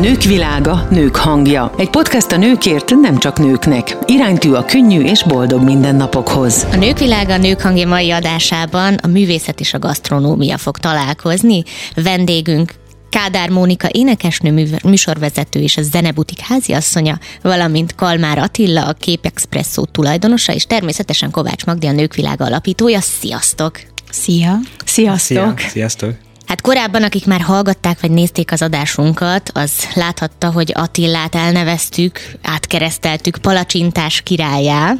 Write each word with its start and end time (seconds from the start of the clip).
Nők 0.00 0.22
világa, 0.22 0.86
nők 0.90 1.16
hangja. 1.16 1.74
Egy 1.78 1.90
podcast 1.90 2.32
a 2.32 2.36
nőkért, 2.36 2.94
nem 2.94 3.18
csak 3.18 3.38
nőknek. 3.38 3.96
Iránytű 4.04 4.50
a 4.50 4.64
könnyű 4.64 5.02
és 5.02 5.22
boldog 5.22 5.62
mindennapokhoz. 5.62 6.66
A 6.72 6.76
Nők 6.76 6.98
világa, 6.98 7.36
nők 7.36 7.60
hangja 7.60 7.88
mai 7.88 8.10
adásában 8.10 8.94
a 8.94 9.06
művészet 9.06 9.60
és 9.60 9.74
a 9.74 9.78
gasztronómia 9.78 10.58
fog 10.58 10.78
találkozni. 10.78 11.62
Vendégünk 11.94 12.74
Kádár 13.10 13.48
Mónika 13.48 13.88
énekesnő, 13.92 14.68
műsorvezető 14.84 15.60
és 15.60 15.76
a 15.76 15.82
Zenebutik 15.82 16.40
háziasszonya, 16.40 17.18
valamint 17.42 17.94
Kalmár 17.94 18.38
Attila, 18.38 18.86
a 18.86 18.92
Képexpresszó 18.92 19.84
tulajdonosa, 19.84 20.52
és 20.52 20.64
természetesen 20.64 21.30
Kovács 21.30 21.64
Magdi, 21.64 21.86
a 21.86 21.92
Nők 21.92 22.14
Világa 22.14 22.44
alapítója. 22.44 23.00
Sziasztok! 23.00 23.80
Szia! 24.10 24.58
Sziasztok! 24.84 25.58
Szia. 25.58 25.68
Sziasztok! 25.68 26.27
Hát 26.48 26.60
korábban, 26.60 27.02
akik 27.02 27.26
már 27.26 27.40
hallgatták 27.40 28.00
vagy 28.00 28.10
nézték 28.10 28.52
az 28.52 28.62
adásunkat, 28.62 29.50
az 29.54 29.72
láthatta, 29.94 30.50
hogy 30.50 30.72
Attillát 30.74 31.34
elneveztük, 31.34 32.20
átkereszteltük 32.42 33.36
palacsintás 33.36 34.20
királyá. 34.20 34.94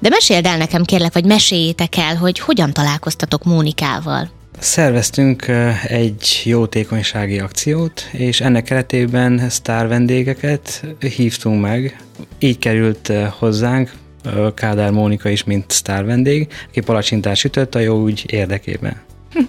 De 0.00 0.08
meséld 0.08 0.46
el 0.46 0.56
nekem 0.56 0.84
kérlek, 0.84 1.12
vagy 1.12 1.24
meséljétek 1.24 1.96
el, 1.96 2.16
hogy 2.16 2.38
hogyan 2.38 2.72
találkoztatok 2.72 3.44
Mónikával. 3.44 4.30
Szerveztünk 4.58 5.46
egy 5.86 6.42
jótékonysági 6.44 7.38
akciót, 7.38 8.08
és 8.12 8.40
ennek 8.40 8.64
keretében 8.64 9.48
sztár 9.48 9.88
vendégeket 9.88 10.84
hívtunk 11.16 11.60
meg. 11.60 12.02
Így 12.38 12.58
került 12.58 13.12
hozzánk 13.38 13.92
Kádár 14.54 14.90
Mónika 14.90 15.28
is, 15.28 15.44
mint 15.44 15.70
sztár 15.70 16.04
vendég, 16.04 16.52
aki 16.68 16.80
palacsintás 16.80 17.38
sütött 17.38 17.74
a 17.74 17.78
jó 17.78 18.02
úgy 18.02 18.24
érdekében. 18.26 19.02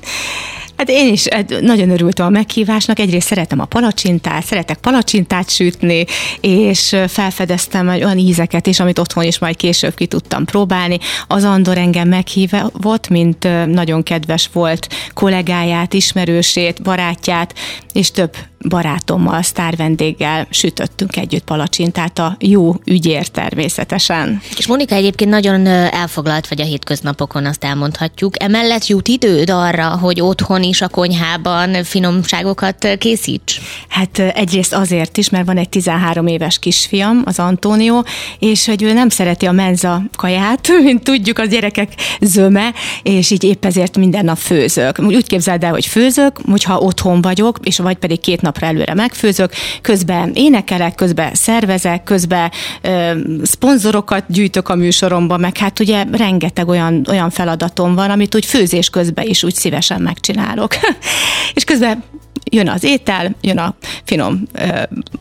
Hát 0.77 0.89
én 0.89 1.13
is 1.13 1.27
nagyon 1.61 1.89
örültem 1.89 2.25
a 2.25 2.29
meghívásnak. 2.29 2.99
Egyrészt 2.99 3.27
szeretem 3.27 3.59
a 3.59 3.65
palacsintát, 3.65 4.45
szeretek 4.45 4.77
palacsintát 4.77 5.49
sütni, 5.49 6.05
és 6.41 6.95
felfedeztem 7.07 7.89
egy 7.89 8.03
olyan 8.03 8.17
ízeket 8.17 8.67
is, 8.67 8.79
amit 8.79 8.99
otthon 8.99 9.23
is 9.23 9.39
majd 9.39 9.55
később 9.55 9.95
ki 9.95 10.05
tudtam 10.05 10.45
próbálni. 10.45 10.97
Az 11.27 11.43
Andor 11.43 11.77
engem 11.77 12.07
meghívott, 12.07 13.07
mint 13.09 13.47
nagyon 13.65 14.03
kedves 14.03 14.49
volt 14.53 14.87
kollégáját, 15.13 15.93
ismerősét, 15.93 16.81
barátját, 16.81 17.53
és 17.93 18.11
több 18.11 18.35
barátommal, 18.67 19.41
sztár 19.41 19.75
vendéggel 19.75 20.47
sütöttünk 20.49 21.17
együtt 21.17 21.43
palacsintát 21.43 22.19
a 22.19 22.35
jó 22.39 22.75
ügyért 22.85 23.31
természetesen. 23.31 24.41
És 24.57 24.67
Monika 24.67 24.95
egyébként 24.95 25.29
nagyon 25.29 25.65
elfoglalt 25.67 26.47
vagy 26.47 26.61
a 26.61 26.65
hétköznapokon, 26.65 27.45
azt 27.45 27.63
elmondhatjuk. 27.63 28.43
Emellett 28.43 28.87
jut 28.87 29.07
időd 29.07 29.49
arra, 29.49 29.97
hogy 29.97 30.21
otthon 30.21 30.63
is 30.63 30.81
a 30.81 30.87
konyhában 30.87 31.83
finomságokat 31.83 32.87
készíts? 32.97 33.59
Hát 33.89 34.19
egyrészt 34.19 34.73
azért 34.73 35.17
is, 35.17 35.29
mert 35.29 35.45
van 35.45 35.57
egy 35.57 35.69
13 35.69 36.27
éves 36.27 36.59
kisfiam, 36.59 37.21
az 37.25 37.39
Antónió, 37.39 38.05
és 38.39 38.65
hogy 38.65 38.83
ő 38.83 38.93
nem 38.93 39.09
szereti 39.09 39.45
a 39.45 39.51
menza 39.51 40.01
kaját, 40.15 40.67
mint 40.83 41.03
tudjuk, 41.03 41.39
az 41.39 41.49
gyerekek 41.49 41.93
zöme, 42.21 42.73
és 43.03 43.31
így 43.31 43.43
épp 43.43 43.65
ezért 43.65 43.97
minden 43.97 44.25
nap 44.25 44.37
főzök. 44.37 44.99
Úgy 44.99 45.27
képzeld 45.27 45.63
el, 45.63 45.71
hogy 45.71 45.85
főzök, 45.85 46.39
hogyha 46.49 46.79
otthon 46.79 47.21
vagyok, 47.21 47.59
és 47.63 47.77
vagy 47.77 47.97
pedig 47.97 48.19
két 48.19 48.41
napra 48.55 48.67
előre 48.67 48.93
megfőzök, 48.93 49.51
közben 49.81 50.31
énekelek, 50.33 50.95
közben 50.95 51.33
szervezek, 51.33 52.03
közben 52.03 52.51
ö, 52.81 53.11
szponzorokat 53.43 54.23
gyűjtök 54.27 54.69
a 54.69 54.75
műsoromba, 54.75 55.37
meg 55.37 55.57
hát 55.57 55.79
ugye 55.79 56.03
rengeteg 56.11 56.67
olyan, 56.67 57.05
olyan 57.09 57.29
feladatom 57.29 57.95
van, 57.95 58.09
amit 58.09 58.35
úgy 58.35 58.45
főzés 58.45 58.89
közben 58.89 59.25
is 59.25 59.43
úgy 59.43 59.55
szívesen 59.55 60.01
megcsinálok. 60.01 60.73
és 61.53 61.63
közben 61.63 62.03
jön 62.51 62.69
az 62.69 62.83
étel, 62.83 63.35
jön 63.41 63.57
a 63.57 63.75
finom 64.03 64.47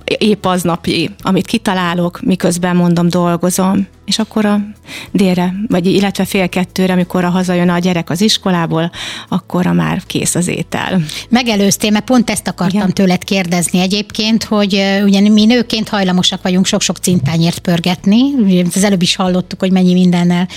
épp 0.04 0.44
aznapi, 0.44 1.10
amit 1.22 1.46
kitalálok, 1.46 2.20
miközben 2.20 2.76
mondom, 2.76 3.08
dolgozom, 3.08 3.86
és 4.04 4.18
akkor 4.18 4.44
a 4.44 4.60
délre, 5.12 5.54
vagy 5.68 5.86
illetve 5.86 6.24
fél 6.24 6.48
kettőre, 6.48 6.92
amikor 6.92 7.24
a 7.24 7.28
hazajön 7.28 7.68
a 7.68 7.78
gyerek 7.78 8.10
az 8.10 8.20
iskolából, 8.20 8.90
akkor 9.28 9.66
már 9.66 10.02
kész 10.06 10.34
az 10.34 10.48
étel. 10.48 11.00
Megelőztél, 11.28 11.90
mert 11.90 12.04
pont 12.04 12.30
ezt 12.30 12.48
akartam 12.48 12.80
Igen. 12.80 12.92
tőled 12.92 13.24
kérdezni 13.24 13.78
egyébként, 13.78 14.44
hogy 14.44 14.82
ugye 15.04 15.20
mi 15.20 15.44
nőként 15.44 15.88
hajlamosak 15.88 16.42
vagyunk 16.42 16.66
sok-sok 16.66 16.96
cintányért 16.96 17.58
pörgetni. 17.58 18.20
Az 18.74 18.84
előbb 18.84 19.02
is 19.02 19.16
hallottuk, 19.16 19.60
hogy 19.60 19.72
mennyi 19.72 19.92
mindennel 19.92 20.48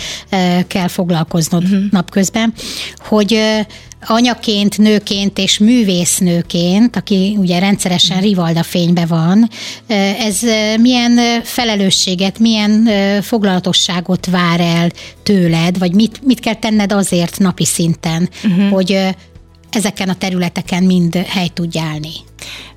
kell 0.68 0.88
foglalkoznod 0.88 1.64
uh-huh. 1.64 1.84
napközben, 1.92 2.54
hogy 2.98 3.40
anyaként, 4.06 4.78
nőként 4.78 5.38
és 5.38 5.58
művésznőként, 5.58 6.96
aki 6.96 7.36
ugye 7.40 7.60
rendszeresen 7.60 8.22
rivalda 8.22 8.64
fénybe 8.64 9.06
van, 9.06 9.50
ez 10.20 10.42
milyen 10.80 11.44
felelősséget, 11.44 12.40
milyen 12.40 12.90
foglalatosságot 13.22 14.26
vár 14.26 14.60
el 14.60 14.92
tőled, 15.24 15.78
vagy 15.78 15.94
mit, 15.94 16.20
mit 16.24 16.40
kell 16.40 16.56
tenned 16.56 16.92
azért 16.92 17.38
napi 17.38 17.66
szinten, 17.66 18.30
uh-huh. 18.44 18.70
hogy 18.70 19.00
ezeken 19.70 20.10
a 20.10 20.16
területeken 20.16 20.84
mind 20.84 21.16
hely 21.16 21.48
tudj 21.48 21.80
állni? 21.80 22.14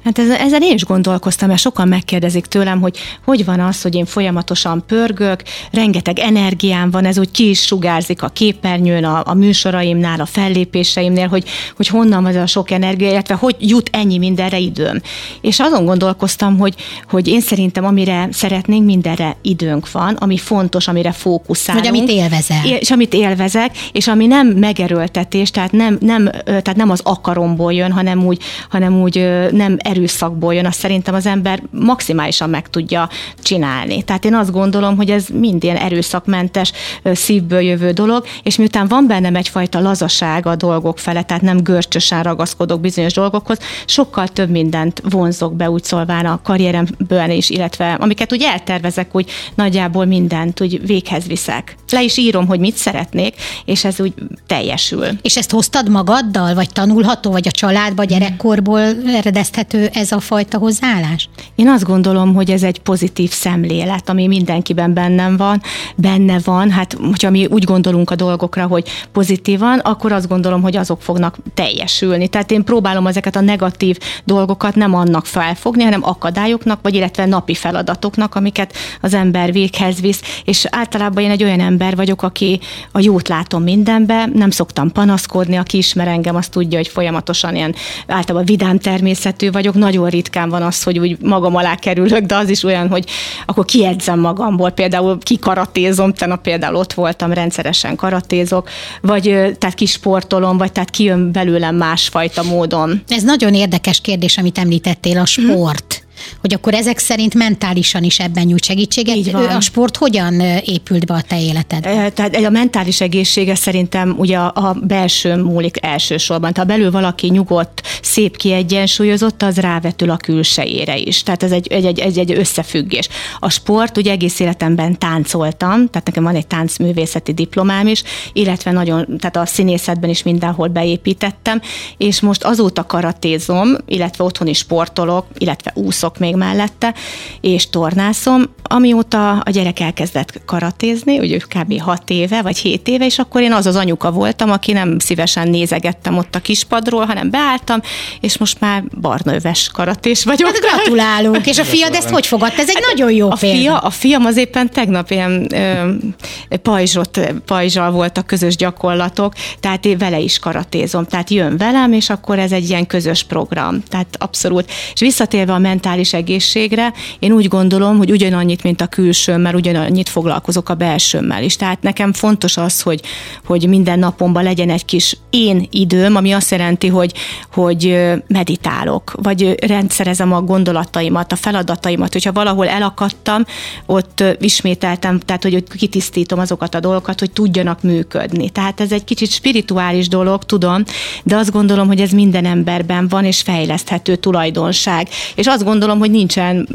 Hát 0.04 0.18
ezen 0.18 0.62
én 0.62 0.74
is 0.74 0.84
gondolkoztam, 0.84 1.48
mert 1.48 1.60
sokan 1.60 1.88
megkérdezik 1.88 2.46
tőlem, 2.46 2.80
hogy 2.80 2.98
hogy 3.24 3.44
van 3.44 3.60
az, 3.60 3.82
hogy 3.82 3.94
én 3.94 4.04
folyamatosan 4.04 4.84
pörgök, 4.86 5.42
rengeteg 5.72 6.18
energiám 6.18 6.90
van, 6.90 7.04
ez 7.04 7.18
úgy 7.18 7.30
ki 7.30 7.48
is 7.48 7.62
sugárzik 7.62 8.22
a 8.22 8.28
képernyőn, 8.28 9.04
a, 9.04 9.22
a 9.24 9.34
műsoraimnál, 9.34 10.20
a 10.20 10.26
fellépéseimnél, 10.26 11.28
hogy, 11.28 11.44
hogy 11.76 11.86
honnan 11.86 12.22
van 12.22 12.34
ez 12.34 12.42
a 12.42 12.46
sok 12.46 12.70
energia, 12.70 13.10
illetve 13.10 13.34
hogy 13.34 13.56
jut 13.58 13.88
ennyi 13.92 14.18
mindenre 14.18 14.58
időm. 14.58 15.00
És 15.40 15.60
azon 15.60 15.84
gondolkoztam, 15.84 16.58
hogy, 16.58 16.74
hogy 17.08 17.28
én 17.28 17.40
szerintem 17.40 17.84
amire 17.84 18.28
szeretnénk, 18.32 18.84
mindenre 18.84 19.36
időnk 19.42 19.90
van, 19.92 20.14
ami 20.14 20.36
fontos, 20.36 20.88
amire 20.88 21.12
fókuszálunk. 21.12 21.86
Hogy 21.86 21.96
amit 21.96 22.10
élvezel. 22.10 22.64
És 22.64 22.90
amit 22.90 23.14
élvezek, 23.14 23.78
és 23.92 24.08
ami 24.08 24.26
nem 24.26 24.46
megerőltetés, 24.46 25.50
tehát 25.50 25.72
nem, 25.72 25.98
nem, 26.00 26.24
tehát 26.44 26.76
nem 26.76 26.90
az 26.90 27.00
akaromból 27.04 27.72
jön, 27.72 27.92
hanem 27.92 28.24
úgy, 28.24 28.42
hanem 28.68 29.00
úgy 29.00 29.14
nem 29.50 29.76
erőszakból 29.90 30.54
jön, 30.54 30.66
azt 30.66 30.78
szerintem 30.78 31.14
az 31.14 31.26
ember 31.26 31.62
maximálisan 31.70 32.50
meg 32.50 32.68
tudja 32.68 33.08
csinálni. 33.42 34.02
Tehát 34.02 34.24
én 34.24 34.34
azt 34.34 34.50
gondolom, 34.50 34.96
hogy 34.96 35.10
ez 35.10 35.26
mind 35.32 35.64
ilyen 35.64 35.76
erőszakmentes, 35.76 36.72
szívből 37.04 37.60
jövő 37.60 37.90
dolog, 37.90 38.24
és 38.42 38.56
miután 38.56 38.88
van 38.88 39.06
bennem 39.06 39.36
egyfajta 39.36 39.80
lazaság 39.80 40.46
a 40.46 40.56
dolgok 40.56 40.98
fele, 40.98 41.22
tehát 41.22 41.42
nem 41.42 41.62
görcsösen 41.62 42.22
ragaszkodok 42.22 42.80
bizonyos 42.80 43.12
dolgokhoz, 43.12 43.58
sokkal 43.86 44.28
több 44.28 44.50
mindent 44.50 45.02
vonzok 45.10 45.56
be 45.56 45.70
úgy 45.70 45.84
szólván 45.84 46.26
a 46.26 46.40
karrieremből 46.42 47.30
is, 47.30 47.50
illetve 47.50 47.92
amiket 47.92 48.32
úgy 48.32 48.42
eltervezek, 48.42 49.14
úgy 49.14 49.30
nagyjából 49.54 50.04
mindent 50.04 50.60
úgy 50.60 50.86
véghez 50.86 51.26
viszek. 51.26 51.76
Le 51.90 52.02
is 52.02 52.16
írom, 52.16 52.46
hogy 52.46 52.60
mit 52.60 52.76
szeretnék, 52.76 53.34
és 53.64 53.84
ez 53.84 54.00
úgy 54.00 54.14
teljesül. 54.46 55.06
És 55.22 55.36
ezt 55.36 55.50
hoztad 55.50 55.88
magaddal, 55.88 56.54
vagy 56.54 56.70
tanulható, 56.72 57.30
vagy 57.30 57.48
a 57.48 57.50
családba, 57.50 58.04
gyerekkorból 58.04 58.80
eredezthető 59.06 59.79
ez 59.92 60.12
a 60.12 60.20
fajta 60.20 60.58
hozzáállás? 60.58 61.28
Én 61.54 61.68
azt 61.68 61.84
gondolom, 61.84 62.34
hogy 62.34 62.50
ez 62.50 62.62
egy 62.62 62.78
pozitív 62.78 63.30
szemlélet, 63.30 64.08
ami 64.08 64.26
mindenkiben 64.26 64.94
bennem 64.94 65.36
van, 65.36 65.62
benne 65.96 66.38
van. 66.44 66.70
Hát, 66.70 66.96
hogyha 67.08 67.30
mi 67.30 67.46
úgy 67.46 67.64
gondolunk 67.64 68.10
a 68.10 68.14
dolgokra, 68.14 68.66
hogy 68.66 68.88
pozitívan, 69.12 69.78
akkor 69.78 70.12
azt 70.12 70.28
gondolom, 70.28 70.62
hogy 70.62 70.76
azok 70.76 71.02
fognak 71.02 71.36
teljesülni. 71.54 72.28
Tehát 72.28 72.50
én 72.50 72.64
próbálom 72.64 73.06
ezeket 73.06 73.36
a 73.36 73.40
negatív 73.40 73.98
dolgokat 74.24 74.74
nem 74.74 74.94
annak 74.94 75.26
felfogni, 75.26 75.82
hanem 75.82 76.04
akadályoknak, 76.04 76.78
vagy 76.82 76.94
illetve 76.94 77.26
napi 77.26 77.54
feladatoknak, 77.54 78.34
amiket 78.34 78.72
az 79.00 79.14
ember 79.14 79.52
véghez 79.52 80.00
visz. 80.00 80.22
És 80.44 80.66
általában 80.70 81.22
én 81.22 81.30
egy 81.30 81.44
olyan 81.44 81.60
ember 81.60 81.96
vagyok, 81.96 82.22
aki 82.22 82.60
a 82.92 83.00
jót 83.00 83.28
látom 83.28 83.62
mindenbe, 83.62 84.28
nem 84.34 84.50
szoktam 84.50 84.92
panaszkodni, 84.92 85.56
aki 85.56 85.76
ismer 85.76 86.08
engem, 86.08 86.36
azt 86.36 86.50
tudja, 86.50 86.78
hogy 86.78 86.88
folyamatosan 86.88 87.56
ilyen 87.56 87.74
általában 88.06 88.46
vidám 88.46 88.78
természetű 88.78 89.50
vagyok, 89.50 89.69
nagyon 89.74 90.08
ritkán 90.08 90.48
van 90.48 90.62
az, 90.62 90.82
hogy 90.82 90.98
úgy 90.98 91.16
magam 91.20 91.56
alá 91.56 91.74
kerülök, 91.74 92.24
de 92.24 92.36
az 92.36 92.48
is 92.48 92.64
olyan, 92.64 92.88
hogy 92.88 93.04
akkor 93.46 93.64
kiedzem 93.64 94.20
magamból, 94.20 94.70
például 94.70 95.18
kikaratézom, 95.18 96.12
tegnap 96.12 96.42
például 96.42 96.74
ott 96.74 96.92
voltam, 96.92 97.32
rendszeresen 97.32 97.96
karatézok, 97.96 98.68
vagy 99.00 99.22
tehát 99.58 99.74
kisportolom, 99.74 100.56
vagy 100.56 100.72
tehát 100.72 100.90
kijön 100.90 101.32
belőlem 101.32 101.76
másfajta 101.76 102.42
módon. 102.42 103.02
Ez 103.08 103.22
nagyon 103.22 103.54
érdekes 103.54 104.00
kérdés, 104.00 104.38
amit 104.38 104.58
említettél, 104.58 105.18
a 105.18 105.26
sport. 105.26 105.99
Mm 105.99 105.99
hogy 106.40 106.54
akkor 106.54 106.74
ezek 106.74 106.98
szerint 106.98 107.34
mentálisan 107.34 108.02
is 108.02 108.18
ebben 108.18 108.44
nyújt 108.44 108.64
segítséget. 108.64 109.16
Így 109.16 109.32
van. 109.32 109.44
A 109.44 109.60
sport 109.60 109.96
hogyan 109.96 110.40
épült 110.64 111.06
be 111.06 111.14
a 111.14 111.22
te 111.22 111.40
életed? 111.40 111.82
Tehát 112.14 112.34
a 112.34 112.50
mentális 112.50 113.00
egészsége 113.00 113.54
szerintem 113.54 114.14
ugye 114.18 114.38
a 114.38 114.76
belső 114.82 115.36
múlik 115.36 115.84
elsősorban. 115.84 116.52
Ha 116.54 116.64
belül 116.64 116.90
valaki 116.90 117.28
nyugodt, 117.28 117.82
szép 118.02 118.36
kiegyensúlyozott, 118.36 119.42
az 119.42 119.56
rávetül 119.58 120.10
a 120.10 120.16
külsejére 120.16 120.96
is. 120.96 121.22
Tehát 121.22 121.42
ez 121.42 121.52
egy, 121.52 121.66
egy, 121.66 122.00
egy, 122.00 122.18
egy, 122.18 122.32
összefüggés. 122.32 123.08
A 123.38 123.50
sport, 123.50 123.96
ugye 123.96 124.10
egész 124.10 124.40
életemben 124.40 124.98
táncoltam, 124.98 125.86
tehát 125.88 126.06
nekem 126.06 126.22
van 126.22 126.34
egy 126.34 126.46
táncművészeti 126.46 127.32
diplomám 127.32 127.86
is, 127.86 128.02
illetve 128.32 128.70
nagyon, 128.70 129.06
tehát 129.18 129.36
a 129.36 129.46
színészetben 129.46 130.10
is 130.10 130.22
mindenhol 130.22 130.68
beépítettem, 130.68 131.60
és 131.96 132.20
most 132.20 132.44
azóta 132.44 132.86
karatézom, 132.86 133.76
illetve 133.86 134.24
otthoni 134.24 134.52
sportolok, 134.52 135.26
illetve 135.38 135.72
úszok 135.74 136.09
gyakorolok 136.10 136.18
még 136.18 136.36
mellette, 136.36 136.94
és 137.40 137.70
tornászom, 137.70 138.42
amióta 138.62 139.30
a 139.30 139.50
gyerek 139.50 139.80
elkezdett 139.80 140.40
karatézni, 140.44 141.18
ugye 141.18 141.38
kb. 141.38 141.80
6 141.80 142.10
éve, 142.10 142.42
vagy 142.42 142.58
7 142.58 142.88
éve, 142.88 143.04
és 143.04 143.18
akkor 143.18 143.40
én 143.40 143.52
az 143.52 143.66
az 143.66 143.76
anyuka 143.76 144.10
voltam, 144.10 144.50
aki 144.50 144.72
nem 144.72 144.98
szívesen 144.98 145.48
nézegettem 145.48 146.18
ott 146.18 146.34
a 146.34 146.38
kispadról, 146.40 147.04
hanem 147.04 147.30
beálltam, 147.30 147.80
és 148.20 148.38
most 148.38 148.60
már 148.60 148.82
barnöves 149.00 149.68
karatés 149.72 150.24
vagyok. 150.24 150.48
Hát 150.48 150.58
gratulálunk, 150.58 151.46
és 151.46 151.58
a 151.58 151.64
fiad 151.64 151.94
ezt 151.94 152.08
hogy 152.08 152.26
fogadta? 152.26 152.62
Ez 152.62 152.68
egy 152.68 152.74
hát 152.74 152.94
nagyon 152.94 153.12
jó 153.12 153.30
a 153.30 153.36
példa. 153.40 153.58
Fia, 153.58 153.78
a 153.78 153.90
fiam 153.90 154.24
az 154.24 154.36
éppen 154.36 154.70
tegnap 154.70 155.10
ilyen 155.10 155.46
ö, 155.52 156.56
pajzsot, 156.62 157.20
pajzsal 157.44 157.90
voltak 157.90 158.26
közös 158.26 158.56
gyakorlatok, 158.56 159.32
tehát 159.60 159.84
én 159.84 159.98
vele 159.98 160.18
is 160.18 160.38
karatézom, 160.38 161.04
tehát 161.04 161.30
jön 161.30 161.56
velem, 161.56 161.92
és 161.92 162.10
akkor 162.10 162.38
ez 162.38 162.52
egy 162.52 162.68
ilyen 162.68 162.86
közös 162.86 163.22
program, 163.22 163.82
tehát 163.88 164.16
abszolút. 164.18 164.70
És 164.92 165.00
visszatérve 165.00 165.52
a 165.52 165.58
mentális 165.58 165.99
egészségre, 166.12 166.92
én 167.18 167.32
úgy 167.32 167.48
gondolom, 167.48 167.96
hogy 167.96 168.10
ugyanannyit, 168.10 168.62
mint 168.62 168.80
a 168.80 168.86
külsőmmel, 168.86 169.54
ugyanannyit 169.54 170.08
foglalkozok 170.08 170.68
a 170.68 170.74
belsőmmel 170.74 171.42
is. 171.42 171.56
Tehát 171.56 171.82
nekem 171.82 172.12
fontos 172.12 172.56
az, 172.56 172.80
hogy, 172.80 173.00
hogy 173.44 173.68
minden 173.68 173.98
napomban 173.98 174.42
legyen 174.42 174.70
egy 174.70 174.84
kis 174.84 175.16
én 175.30 175.66
időm, 175.70 176.16
ami 176.16 176.32
azt 176.32 176.50
jelenti, 176.50 176.88
hogy, 176.88 177.12
hogy 177.52 177.98
meditálok, 178.26 179.12
vagy 179.22 179.54
rendszerezem 179.66 180.32
a 180.32 180.40
gondolataimat, 180.40 181.32
a 181.32 181.36
feladataimat, 181.36 182.12
hogyha 182.12 182.32
valahol 182.32 182.68
elakadtam, 182.68 183.44
ott 183.86 184.24
ismételtem, 184.40 185.18
tehát 185.18 185.42
hogy 185.42 185.64
kitisztítom 185.76 186.38
azokat 186.38 186.74
a 186.74 186.80
dolgokat, 186.80 187.18
hogy 187.18 187.30
tudjanak 187.30 187.82
működni. 187.82 188.50
Tehát 188.50 188.80
ez 188.80 188.92
egy 188.92 189.04
kicsit 189.04 189.30
spirituális 189.30 190.08
dolog, 190.08 190.44
tudom, 190.44 190.84
de 191.22 191.36
azt 191.36 191.52
gondolom, 191.52 191.86
hogy 191.86 192.00
ez 192.00 192.10
minden 192.10 192.44
emberben 192.44 193.08
van, 193.08 193.24
és 193.24 193.40
fejleszthető 193.40 194.16
tulajdonság. 194.16 195.08
És 195.34 195.46
azt 195.46 195.64
gondolom, 195.64 195.89
hogy 195.98 196.10
nincsen 196.10 196.68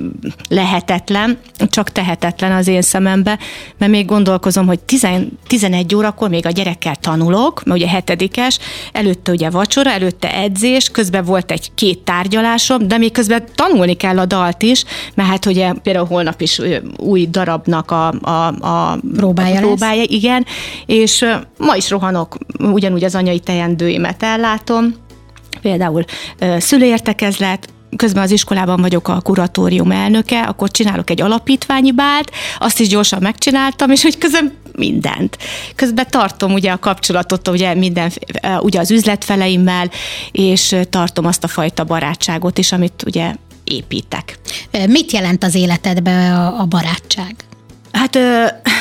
lehetetlen, 0.50 1.38
csak 1.70 1.92
tehetetlen 1.92 2.52
az 2.52 2.68
én 2.68 2.82
szemembe, 2.82 3.40
mert 3.78 3.92
még 3.92 4.06
gondolkozom, 4.06 4.66
hogy 4.66 4.80
10, 4.80 5.08
11 5.48 5.96
órakor 5.96 6.30
még 6.30 6.46
a 6.46 6.50
gyerekkel 6.50 6.96
tanulok, 6.96 7.64
mert 7.64 7.80
ugye 7.80 7.88
hetedikes, 7.88 8.60
előtte 8.92 9.32
ugye 9.32 9.50
vacsora, 9.50 9.92
előtte 9.92 10.34
edzés, 10.34 10.90
közben 10.90 11.26
volt 11.26 11.52
egy 11.52 11.72
két 11.76 12.00
tárgyalásom, 12.00 12.88
de 12.88 12.98
még 12.98 13.12
közben 13.12 13.44
tanulni 13.56 13.94
kell 13.94 14.20
a 14.20 14.26
dalt 14.26 14.64
is, 14.64 14.84
mert 15.14 15.30
hát 15.30 15.46
ugye 15.46 15.74
például 15.74 16.06
holnap 16.06 16.42
is 16.42 16.62
új 16.98 17.28
darabnak 17.32 17.92
a, 17.92 18.08
a, 18.22 18.48
a 18.48 19.00
próbája, 19.16 19.56
a 19.56 19.60
próbája 19.60 20.04
igen, 20.08 20.46
és 20.86 21.26
ma 21.58 21.76
is 21.76 21.90
rohanok, 21.90 22.38
ugyanúgy 22.60 23.04
az 23.04 23.16
anyai 23.16 23.40
teendőimet 23.40 24.24
ellátom, 24.24 24.96
például 25.62 26.04
szülőértekezlet, 26.58 27.74
közben 27.96 28.24
az 28.24 28.32
iskolában 28.32 28.82
vagyok 28.82 29.08
a 29.08 29.22
kuratórium 29.22 29.92
elnöke, 29.92 30.42
akkor 30.42 30.72
csinálok 30.72 31.10
egy 31.10 31.22
alapítványi 31.22 31.92
bált, 31.92 32.32
azt 32.60 32.80
is 32.80 32.88
gyorsan 32.88 33.22
megcsináltam, 33.22 33.92
és 33.92 34.02
hogy 34.02 34.18
közben 34.18 34.54
mindent. 34.76 35.38
Közben 35.76 36.06
tartom 36.10 36.54
ugye 36.54 36.72
a 36.72 36.80
kapcsolatot 36.80 37.48
ugye 37.48 37.74
minden, 37.74 38.12
ugye 38.60 38.80
az 38.80 38.92
üzletfeleimmel, 38.92 39.90
és 40.32 40.76
tartom 40.90 41.26
azt 41.26 41.44
a 41.44 41.48
fajta 41.48 41.84
barátságot 41.84 42.58
is, 42.58 42.72
amit 42.72 43.04
ugye 43.06 43.36
építek. 43.64 44.40
Mit 44.88 45.12
jelent 45.12 45.44
az 45.44 45.56
életedben 45.56 46.34
a, 46.34 46.60
a 46.60 46.66
barátság? 46.66 47.36
Hát 47.92 48.18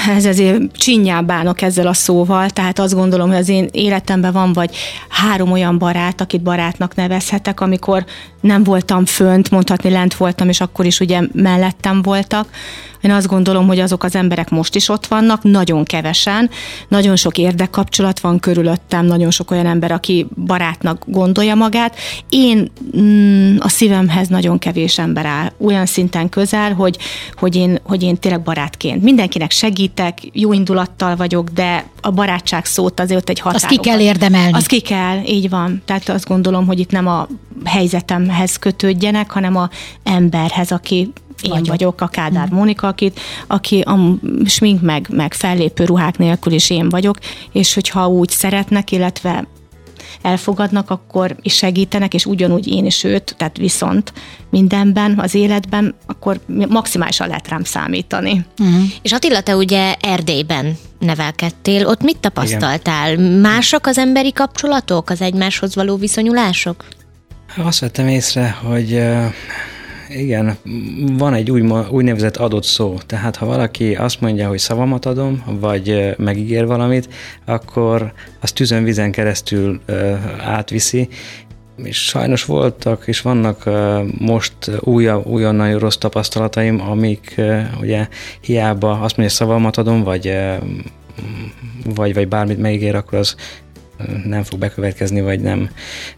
ez 0.08 0.24
azért 0.24 0.72
csinyán 0.72 1.26
bánok 1.26 1.62
ezzel 1.62 1.86
a 1.86 1.92
szóval, 1.92 2.50
tehát 2.50 2.78
azt 2.78 2.94
gondolom, 2.94 3.28
hogy 3.28 3.38
az 3.38 3.48
én 3.48 3.68
életemben 3.72 4.32
van 4.32 4.52
vagy 4.52 4.76
három 5.08 5.52
olyan 5.52 5.78
barát, 5.78 6.20
akit 6.20 6.42
barátnak 6.42 6.94
nevezhetek, 6.94 7.60
amikor 7.60 8.04
nem 8.40 8.62
voltam 8.62 9.04
fönt, 9.04 9.50
mondhatni 9.50 9.90
lent 9.90 10.14
voltam, 10.14 10.48
és 10.48 10.60
akkor 10.60 10.84
is 10.84 11.00
ugye 11.00 11.20
mellettem 11.32 12.02
voltak. 12.02 12.48
Én 13.04 13.10
azt 13.10 13.26
gondolom, 13.26 13.66
hogy 13.66 13.80
azok 13.80 14.04
az 14.04 14.14
emberek 14.14 14.50
most 14.50 14.74
is 14.74 14.88
ott 14.88 15.06
vannak, 15.06 15.42
nagyon 15.42 15.84
kevesen, 15.84 16.50
nagyon 16.88 17.16
sok 17.16 17.38
érdekkapcsolat 17.38 18.20
van 18.20 18.38
körülöttem, 18.38 19.06
nagyon 19.06 19.30
sok 19.30 19.50
olyan 19.50 19.66
ember, 19.66 19.92
aki 19.92 20.26
barátnak 20.46 21.04
gondolja 21.06 21.54
magát. 21.54 21.96
Én 22.28 22.70
mm, 22.96 23.56
a 23.58 23.68
szívemhez 23.68 24.28
nagyon 24.28 24.58
kevés 24.58 24.98
ember 24.98 25.26
áll, 25.26 25.52
olyan 25.60 25.86
szinten 25.86 26.28
közel, 26.28 26.72
hogy, 26.72 26.98
hogy, 27.34 27.56
én, 27.56 27.78
hogy 27.82 28.02
én 28.02 28.16
tényleg 28.16 28.42
barátként. 28.42 29.02
Mindenkinek 29.02 29.50
segítek, 29.94 30.18
jó 30.32 30.52
indulattal 30.52 31.16
vagyok, 31.16 31.48
de 31.48 31.86
a 32.00 32.10
barátság 32.10 32.64
szót 32.64 33.00
azért 33.00 33.20
ott 33.20 33.28
egy 33.28 33.40
határ. 33.40 33.54
Azt 33.54 33.66
ki 33.66 33.76
kell 33.76 34.00
érdemelni. 34.00 34.52
Azt 34.52 34.66
ki 34.66 34.80
kell, 34.80 35.18
így 35.26 35.50
van. 35.50 35.82
Tehát 35.84 36.08
azt 36.08 36.28
gondolom, 36.28 36.66
hogy 36.66 36.78
itt 36.78 36.90
nem 36.90 37.06
a 37.06 37.28
helyzetemhez 37.64 38.56
kötődjenek, 38.56 39.30
hanem 39.30 39.56
a 39.56 39.70
emberhez, 40.02 40.72
aki 40.72 41.12
én 41.42 41.50
vagyok, 41.50 41.66
vagyok 41.66 42.00
a 42.00 42.06
Kádár 42.06 42.48
hmm. 42.48 42.56
Mónika, 42.56 42.86
akit, 42.86 43.20
aki 43.46 43.80
a 43.80 43.98
smink 44.44 44.80
meg, 44.80 45.06
meg 45.10 45.34
fellépő 45.34 45.84
ruhák 45.84 46.18
nélkül 46.18 46.52
is 46.52 46.70
én 46.70 46.88
vagyok, 46.88 47.18
és 47.52 47.74
hogyha 47.74 48.08
úgy 48.08 48.28
szeretnek, 48.28 48.92
illetve 48.92 49.46
elfogadnak, 50.24 50.90
akkor 50.90 51.36
is 51.42 51.54
segítenek, 51.54 52.14
és 52.14 52.26
ugyanúgy 52.26 52.66
én 52.66 52.86
is 52.86 53.04
őt, 53.04 53.34
tehát 53.38 53.56
viszont 53.56 54.12
mindenben, 54.50 55.18
az 55.18 55.34
életben, 55.34 55.94
akkor 56.06 56.40
maximálisan 56.68 57.28
lehet 57.28 57.48
rám 57.48 57.64
számítani. 57.64 58.44
Uh-huh. 58.58 58.82
És 59.02 59.12
Attila, 59.12 59.40
te 59.40 59.56
ugye 59.56 59.94
Erdélyben 60.00 60.78
nevelkedtél, 60.98 61.86
ott 61.86 62.02
mit 62.02 62.18
tapasztaltál? 62.18 63.12
Igen. 63.12 63.24
Mások 63.24 63.86
az 63.86 63.98
emberi 63.98 64.32
kapcsolatok, 64.32 65.10
az 65.10 65.20
egymáshoz 65.20 65.74
való 65.74 65.96
viszonyulások? 65.96 66.84
Azt 67.56 67.78
vettem 67.78 68.08
észre, 68.08 68.50
hogy 68.62 69.02
igen, 70.08 70.56
van 71.16 71.34
egy 71.34 71.50
új, 71.50 71.60
úgynevezett 71.90 72.36
adott 72.36 72.64
szó. 72.64 72.98
Tehát 73.06 73.36
ha 73.36 73.46
valaki 73.46 73.94
azt 73.94 74.20
mondja, 74.20 74.48
hogy 74.48 74.58
szavamat 74.58 75.06
adom, 75.06 75.42
vagy 75.60 76.14
megígér 76.18 76.66
valamit, 76.66 77.08
akkor 77.44 78.12
az 78.40 78.52
tűzön 78.52 78.84
vizen 78.84 79.10
keresztül 79.10 79.80
átviszi, 80.40 81.08
és 81.76 82.04
sajnos 82.04 82.44
voltak, 82.44 83.02
és 83.06 83.20
vannak 83.20 83.70
most 84.18 84.54
újabb, 84.80 85.26
újon 85.26 85.54
nagyon 85.54 85.78
rossz 85.78 85.96
tapasztalataim, 85.96 86.80
amik 86.80 87.40
ugye 87.80 88.08
hiába 88.40 88.90
azt 88.90 89.16
mondja, 89.16 89.36
szavamat 89.36 89.76
adom, 89.76 90.02
vagy 90.02 90.36
vagy, 91.94 92.14
vagy 92.14 92.28
bármit 92.28 92.58
megígér, 92.58 92.94
akkor 92.94 93.18
az 93.18 93.34
nem 94.24 94.42
fog 94.42 94.58
bekövetkezni, 94.58 95.20
vagy 95.20 95.40
nem. 95.40 95.70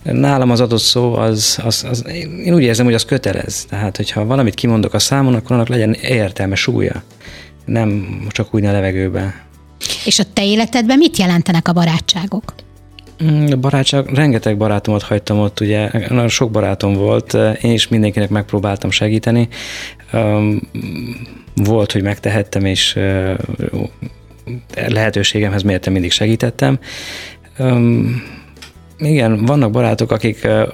Nálam 0.02 0.50
az 0.50 0.60
adott 0.60 0.80
szó, 0.80 1.14
az, 1.14 1.58
az, 1.64 1.86
az, 1.90 2.04
én 2.44 2.54
úgy 2.54 2.62
érzem, 2.62 2.84
hogy 2.84 2.94
az 2.94 3.04
kötelez. 3.04 3.64
Tehát, 3.68 3.96
hogyha 3.96 4.24
valamit 4.24 4.54
kimondok 4.54 4.94
a 4.94 4.98
számon, 4.98 5.34
akkor 5.34 5.52
annak 5.52 5.68
legyen 5.68 5.92
értelme, 5.92 6.54
súlya. 6.54 7.02
Nem 7.64 8.18
csak 8.28 8.54
úgy 8.54 8.64
a 8.64 8.72
levegőben. 8.72 9.34
És 10.04 10.18
a 10.18 10.24
te 10.32 10.44
életedben 10.44 10.98
mit 10.98 11.16
jelentenek 11.16 11.68
a 11.68 11.72
barátságok? 11.72 12.54
Mm, 13.24 13.46
a 13.52 13.56
barátság, 13.56 14.08
rengeteg 14.08 14.56
barátomat 14.56 15.02
hagytam 15.02 15.38
ott, 15.38 15.60
ugye 15.60 15.90
nagyon 16.08 16.28
sok 16.28 16.50
barátom 16.50 16.94
volt, 16.94 17.34
én 17.62 17.72
is 17.72 17.88
mindenkinek 17.88 18.28
megpróbáltam 18.28 18.90
segíteni. 18.90 19.48
Volt, 21.54 21.92
hogy 21.92 22.02
megtehettem, 22.02 22.64
és 22.64 22.98
lehetőségemhez 24.88 25.62
mértem 25.62 25.92
mindig 25.92 26.10
segítettem, 26.10 26.78
Um, 27.58 28.22
igen, 28.98 29.44
vannak 29.44 29.70
barátok, 29.70 30.10
akik 30.10 30.40
uh, 30.44 30.68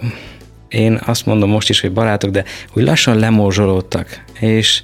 én 0.69 1.01
azt 1.07 1.27
mondom 1.27 1.51
most 1.51 1.69
is, 1.69 1.81
hogy 1.81 1.93
barátok, 1.93 2.31
de 2.31 2.45
úgy 2.73 2.83
lassan 2.83 3.19
lemorzsolódtak, 3.19 4.25
és 4.41 4.83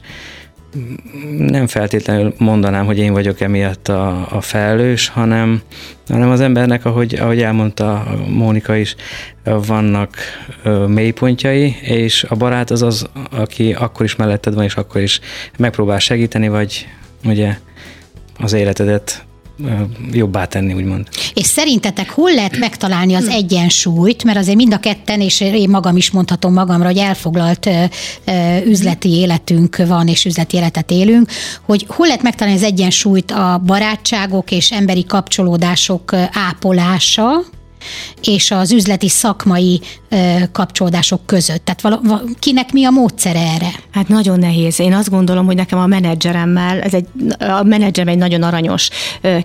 nem 1.38 1.66
feltétlenül 1.66 2.34
mondanám, 2.38 2.86
hogy 2.86 2.98
én 2.98 3.12
vagyok 3.12 3.40
emiatt 3.40 3.88
a, 3.88 4.26
a 4.30 4.40
felelős, 4.40 5.08
hanem, 5.08 5.62
hanem 6.08 6.30
az 6.30 6.40
embernek, 6.40 6.84
ahogy, 6.84 7.14
ahogy 7.14 7.42
elmondta 7.42 8.06
Mónika 8.28 8.76
is, 8.76 8.96
vannak 9.44 10.16
mélypontjai, 10.86 11.76
és 11.82 12.24
a 12.24 12.34
barát 12.34 12.70
az 12.70 12.82
az, 12.82 13.08
aki 13.30 13.72
akkor 13.72 14.04
is 14.04 14.16
melletted 14.16 14.54
van, 14.54 14.64
és 14.64 14.74
akkor 14.74 15.00
is 15.00 15.20
megpróbál 15.58 15.98
segíteni, 15.98 16.48
vagy 16.48 16.88
ugye 17.24 17.58
az 18.38 18.52
életedet 18.52 19.26
jobbá 20.12 20.44
tenni, 20.44 20.72
úgymond. 20.72 21.08
És 21.34 21.46
szerintetek 21.46 22.10
hol 22.10 22.34
lehet 22.34 22.58
megtalálni 22.58 23.14
az 23.14 23.28
egyensúlyt, 23.28 24.24
mert 24.24 24.38
azért 24.38 24.56
mind 24.56 24.72
a 24.72 24.78
ketten, 24.78 25.20
és 25.20 25.40
én 25.40 25.70
magam 25.70 25.96
is 25.96 26.10
mondhatom 26.10 26.52
magamra, 26.52 26.86
hogy 26.86 26.98
elfoglalt 26.98 27.68
üzleti 28.64 29.10
életünk 29.10 29.76
van, 29.86 30.08
és 30.08 30.24
üzleti 30.24 30.56
életet 30.56 30.90
élünk, 30.90 31.30
hogy 31.62 31.84
hol 31.88 32.06
lehet 32.06 32.22
megtalálni 32.22 32.58
az 32.58 32.66
egyensúlyt 32.66 33.30
a 33.30 33.62
barátságok 33.66 34.50
és 34.50 34.72
emberi 34.72 35.04
kapcsolódások 35.04 36.14
ápolása, 36.32 37.44
és 38.22 38.50
az 38.50 38.72
üzleti 38.72 39.08
szakmai 39.08 39.80
kapcsolódások 40.52 41.26
között? 41.26 41.64
Tehát 41.64 41.80
vala, 41.80 42.22
kinek 42.38 42.72
mi 42.72 42.84
a 42.84 42.90
módszere 42.90 43.40
erre? 43.40 43.70
Hát 43.90 44.08
nagyon 44.08 44.38
nehéz. 44.38 44.80
Én 44.80 44.92
azt 44.92 45.10
gondolom, 45.10 45.46
hogy 45.46 45.56
nekem 45.56 45.78
a 45.78 45.86
menedzseremmel, 45.86 46.80
ez 46.80 46.94
egy, 46.94 47.06
a 47.38 47.62
menedzserem 47.62 48.12
egy 48.12 48.18
nagyon 48.18 48.42
aranyos, 48.42 48.88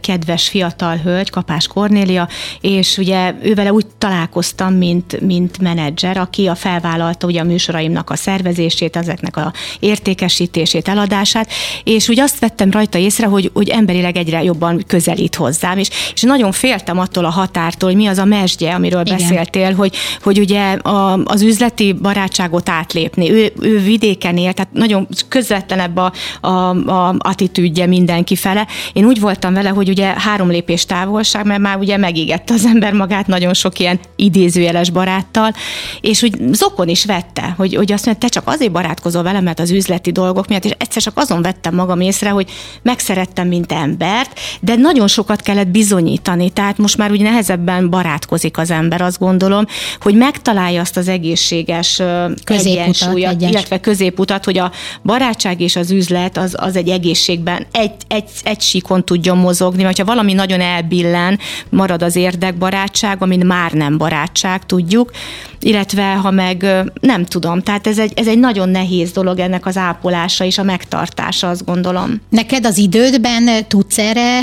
kedves 0.02 0.48
fiatal 0.50 0.98
hölgy, 0.98 1.30
Kapás 1.30 1.68
Kornélia, 1.68 2.28
és 2.62 2.98
ugye 2.98 3.34
ővele 3.42 3.74
úgy 3.74 3.86
találkoztam, 3.98 4.74
mint, 4.74 5.22
mint 5.22 5.60
menedzser, 5.60 6.18
aki 6.18 6.48
a 6.48 6.56
felvállalta 6.56 7.28
ugye 7.28 7.40
a 7.40 7.44
műsoraimnak 7.44 8.10
a 8.10 8.16
szervezését, 8.16 8.96
ezeknek 8.96 9.38
a 9.38 9.54
értékesítését, 9.80 10.88
eladását, 10.88 11.50
és 11.84 12.10
úgy 12.10 12.20
azt 12.20 12.40
vettem 12.40 12.72
rajta 12.72 12.98
észre, 12.98 13.28
hogy, 13.28 13.52
hogy 13.54 13.70
emberileg 13.70 14.18
egyre 14.18 14.44
jobban 14.44 14.84
közelít 14.88 15.36
hozzám, 15.36 15.78
és, 15.78 15.90
és 16.14 16.22
nagyon 16.22 16.52
féltem 16.52 17.00
attól 17.00 17.26
a 17.26 17.30
határtól, 17.30 17.90
hogy 17.90 17.98
mi 17.98 18.08
az 18.08 18.18
a 18.24 18.26
mesdje, 18.26 18.74
amiről 18.74 19.02
Igen. 19.06 19.18
beszéltél, 19.18 19.74
hogy, 19.74 19.96
hogy 20.22 20.40
ugye 20.40 20.72
a, 20.74 21.14
az 21.24 21.42
üzleti 21.42 21.94
barátságot 21.94 22.70
átlépni. 22.70 23.32
Ő, 23.32 23.54
ő 23.60 23.80
vidéken 23.80 24.38
él, 24.38 24.54
tehát 24.54 24.74
nagyon 24.74 25.08
közvetlenebb 25.28 25.98
a, 25.98 26.14
a, 26.42 26.70
a 26.70 27.16
attitűdje 27.18 27.86
mindenki 27.86 28.36
fele. 28.36 28.68
Én 28.94 29.06
úgy 29.06 29.20
voltam 29.20 29.54
vele, 29.54 29.70
hogy 29.70 29.90
ugye 29.90 30.14
három 30.18 30.50
lépés 30.50 30.86
távolság, 30.86 31.46
mert 31.46 31.62
már 31.62 31.78
ugye 31.78 31.98
megégette 31.98 32.54
az 32.54 32.66
ember 32.66 32.94
magát 32.94 33.28
nagyon 33.28 33.54
sok 33.54 33.80
ilyen 33.80 34.00
idézőjeles 34.16 34.90
baráttal, 34.90 35.54
és 36.02 36.24
úgy 36.24 36.38
zokon 36.52 36.88
is 36.88 37.06
vette, 37.06 37.54
hogy, 37.58 37.76
hogy 37.76 37.92
azt 37.92 38.06
mondja, 38.06 38.28
te 38.28 38.34
csak 38.34 38.48
azért 38.48 38.72
barátkozol 38.72 39.24
velem, 39.24 39.44
mert 39.44 39.60
az 39.60 39.72
üzleti 39.72 40.12
dolgok 40.12 40.48
miatt, 40.48 40.66
és 40.66 40.72
egyszer 40.78 41.02
csak 41.02 41.18
azon 41.18 41.42
vettem 41.42 41.76
magam 41.76 42.02
észre, 42.02 42.30
hogy 42.30 42.50
megszerettem, 42.82 43.48
mint 43.48 43.72
embert, 43.72 44.40
de 44.60 44.76
nagyon 44.76 45.08
sokat 45.08 45.42
kellett 45.42 45.68
bizonyítani, 45.68 46.50
tehát 46.50 46.78
most 46.78 46.98
már 46.98 47.12
úgy 47.12 47.22
nehezebben 47.22 47.90
barátkozik 48.14 48.58
az 48.58 48.72
ember, 48.72 49.02
azt 49.02 49.20
gondolom, 49.20 49.66
hogy 50.00 50.16
megtalálja 50.16 50.82
azt 50.82 50.98
az 50.98 51.08
egészséges 51.08 52.02
egyensúlyat, 52.46 53.34
egyens. 53.34 53.52
illetve 53.52 53.80
középutat, 53.80 54.46
hogy 54.46 54.58
a 54.58 54.72
barátság 55.04 55.62
és 55.62 55.76
az 55.76 55.92
üzlet 55.92 56.38
az, 56.38 56.56
az 56.58 56.76
egy 56.76 56.90
egészségben 56.90 57.66
egy, 57.72 57.92
egy, 58.08 58.30
egy 58.44 58.62
síkon 58.62 59.06
tudjon 59.06 59.38
mozogni, 59.38 59.84
vagy 59.84 60.00
ha 60.00 60.06
valami 60.06 60.34
nagyon 60.34 60.62
elbillen, 60.62 61.40
marad 61.70 62.04
az 62.04 62.16
érdekbarátság, 62.16 63.22
ami 63.22 63.38
már 63.38 63.72
nem 63.72 63.98
barátság, 63.98 64.66
tudjuk, 64.66 65.12
illetve 65.60 66.14
ha 66.14 66.32
meg 66.32 66.66
nem 67.02 67.26
tudom, 67.26 67.62
tehát 67.62 67.88
ez 67.88 68.00
egy, 68.00 68.12
ez 68.16 68.28
egy 68.28 68.40
nagyon 68.40 68.70
nehéz 68.70 69.12
dolog 69.12 69.40
ennek 69.40 69.66
az 69.66 69.78
ápolása 69.78 70.46
és 70.46 70.58
a 70.58 70.64
megtartása, 70.64 71.50
azt 71.50 71.66
gondolom. 71.66 72.22
Neked 72.30 72.66
az 72.66 72.78
idődben 72.78 73.50
tudsz 73.68 73.98
erre 73.98 74.42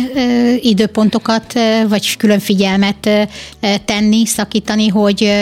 időpontokat, 0.60 1.52
vagy 1.88 2.16
külön 2.16 2.38
figyelmet 2.38 3.28
tenni, 3.84 4.26
szakítani, 4.26 4.88
hogy 4.88 5.32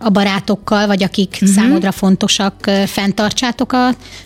a 0.00 0.08
barátokkal, 0.08 0.86
vagy 0.86 1.02
akik 1.02 1.30
uh-huh. 1.32 1.48
számodra 1.48 1.92
fontosak, 1.92 2.70
fenntartsátok 2.86 3.72
a 3.72 3.76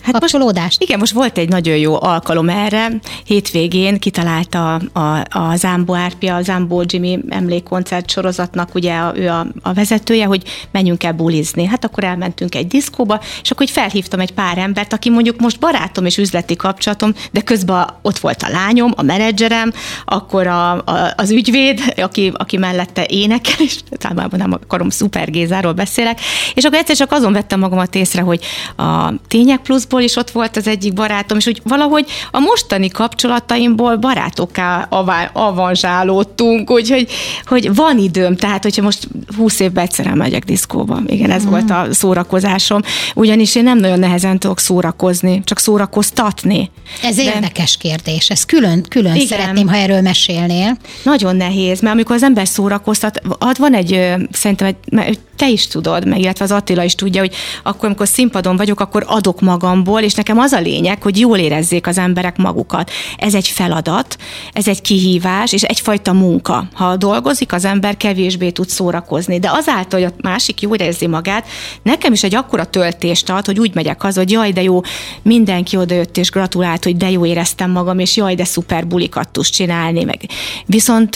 hát 0.01 0.11
kapcsolódást? 0.11 0.61
Most, 0.63 0.81
igen, 0.81 0.99
most 0.99 1.11
volt 1.11 1.37
egy 1.37 1.49
nagyon 1.49 1.77
jó 1.77 2.01
alkalom 2.01 2.49
erre. 2.49 2.87
Hétvégén 3.25 3.99
kitalálta 3.99 4.73
a, 4.75 4.99
a, 4.99 5.25
a 5.29 5.55
Zámbó 5.55 5.93
Árpia, 5.93 6.35
a 6.35 6.41
Zámbó 6.41 6.83
Jimmy 6.85 7.19
emlékkoncert 7.29 8.09
sorozatnak 8.09 8.75
ugye 8.75 8.99
ő 9.15 9.29
a, 9.29 9.47
a 9.61 9.73
vezetője, 9.73 10.25
hogy 10.25 10.43
menjünk 10.71 11.03
el 11.03 11.13
bulizni. 11.13 11.65
Hát 11.65 11.85
akkor 11.85 12.03
elmentünk 12.03 12.55
egy 12.55 12.67
diszkóba, 12.67 13.19
és 13.41 13.51
akkor 13.51 13.67
felhívtam 13.67 14.19
egy 14.19 14.31
pár 14.31 14.57
embert, 14.57 14.93
aki 14.93 15.09
mondjuk 15.09 15.39
most 15.39 15.59
barátom 15.59 16.05
és 16.05 16.17
üzleti 16.17 16.55
kapcsolatom, 16.55 17.13
de 17.31 17.41
közben 17.41 17.87
ott 18.01 18.17
volt 18.17 18.41
a 18.41 18.49
lányom, 18.49 18.93
a 18.95 19.01
menedzserem, 19.01 19.71
akkor 20.05 20.47
a, 20.47 20.71
a, 20.71 21.13
az 21.15 21.31
ügyvéd, 21.31 21.93
aki, 21.95 22.31
aki 22.33 22.57
mellette 22.57 23.05
énekel, 23.09 23.55
és 23.59 23.79
talán 23.97 24.29
nem 24.31 24.51
akarom 24.51 24.89
szuper 24.89 25.29
Gézáról 25.63 25.73
beszélek, 25.73 26.19
és 26.53 26.63
akkor 26.63 26.77
egyszer 26.77 26.95
csak 26.95 27.11
azon 27.11 27.33
vettem 27.33 27.59
magamat 27.59 27.95
észre, 27.95 28.21
hogy 28.21 28.39
a 28.77 29.13
Tények 29.27 29.59
Pluszból 29.59 30.01
is 30.01 30.15
ott 30.15 30.31
volt 30.31 30.57
az 30.57 30.67
egyik 30.67 30.93
barátom, 30.93 31.37
és 31.37 31.45
hogy 31.45 31.61
valahogy 31.63 32.05
a 32.31 32.39
mostani 32.39 32.87
kapcsolataimból 32.87 33.95
barátokká 33.95 34.87
avanzsálódtunk, 35.33 36.71
úgyhogy 36.71 37.07
hogy 37.45 37.75
van 37.75 37.97
időm, 37.97 38.35
tehát 38.35 38.63
hogyha 38.63 38.81
most 38.81 39.07
20 39.37 39.59
évben 39.59 39.83
egyszerűen 39.83 40.17
megyek 40.17 40.43
diszkóba, 40.43 40.99
igen, 41.05 41.31
ez 41.31 41.45
mm. 41.45 41.49
volt 41.49 41.69
a 41.69 41.87
szórakozásom, 41.91 42.81
ugyanis 43.15 43.55
én 43.55 43.63
nem 43.63 43.77
nagyon 43.77 43.99
nehezen 43.99 44.39
tudok 44.39 44.59
szórakozni, 44.59 45.41
csak 45.43 45.59
szórakoztatni. 45.59 46.71
Ez 47.03 47.15
De... 47.15 47.23
érdekes 47.23 47.77
kérdés, 47.77 48.29
ez 48.29 48.43
külön, 48.45 48.85
külön 48.89 49.15
igen. 49.15 49.27
szeretném, 49.27 49.67
ha 49.67 49.75
erről 49.75 50.01
mesélnél. 50.01 50.77
Nagyon 51.03 51.35
nehéz, 51.35 51.81
mert 51.81 51.93
amikor 51.93 52.15
az 52.15 52.23
ember 52.23 52.47
szórakoztat, 52.47 53.21
van 53.59 53.73
egy, 53.73 54.13
szerintem 54.31 54.67
egy, 54.67 55.19
te 55.35 55.49
is 55.53 55.67
tudod, 55.67 56.07
meg 56.07 56.19
illetve 56.19 56.45
az 56.45 56.51
Attila 56.51 56.83
is 56.83 56.95
tudja, 56.95 57.21
hogy 57.21 57.35
akkor, 57.63 57.85
amikor 57.85 58.07
színpadon 58.07 58.55
vagyok, 58.55 58.79
akkor 58.79 59.03
adok 59.07 59.41
magamból, 59.41 60.01
és 60.01 60.13
nekem 60.13 60.39
az 60.39 60.51
a 60.51 60.59
lényeg, 60.59 61.01
hogy 61.01 61.19
jól 61.19 61.37
érezzék 61.37 61.87
az 61.87 61.97
emberek 61.97 62.37
magukat. 62.37 62.91
Ez 63.17 63.33
egy 63.33 63.47
feladat, 63.47 64.17
ez 64.53 64.67
egy 64.67 64.81
kihívás, 64.81 65.53
és 65.53 65.61
egyfajta 65.61 66.13
munka. 66.13 66.67
Ha 66.73 66.95
dolgozik, 66.95 67.53
az 67.53 67.65
ember 67.65 67.97
kevésbé 67.97 68.49
tud 68.49 68.69
szórakozni, 68.69 69.39
de 69.39 69.49
azáltal, 69.51 69.99
hogy 69.99 70.11
a 70.17 70.21
másik 70.29 70.61
jól 70.61 70.75
érzi 70.75 71.07
magát, 71.07 71.47
nekem 71.83 72.13
is 72.13 72.23
egy 72.23 72.35
akkora 72.35 72.65
töltést 72.65 73.29
ad, 73.29 73.45
hogy 73.45 73.59
úgy 73.59 73.73
megyek 73.73 74.03
az, 74.03 74.15
hogy 74.15 74.31
jaj, 74.31 74.51
de 74.51 74.61
jó, 74.61 74.81
mindenki 75.21 75.77
odajött 75.77 76.17
és 76.17 76.29
gratulált, 76.31 76.83
hogy 76.83 76.97
de 76.97 77.09
jó 77.09 77.25
éreztem 77.25 77.71
magam, 77.71 77.99
és 77.99 78.15
jaj, 78.15 78.35
de 78.35 78.43
szuper 78.43 78.87
bulikat 78.87 79.29
tudsz 79.29 79.49
csinálni. 79.49 80.03
Meg. 80.03 80.19
Viszont 80.65 81.15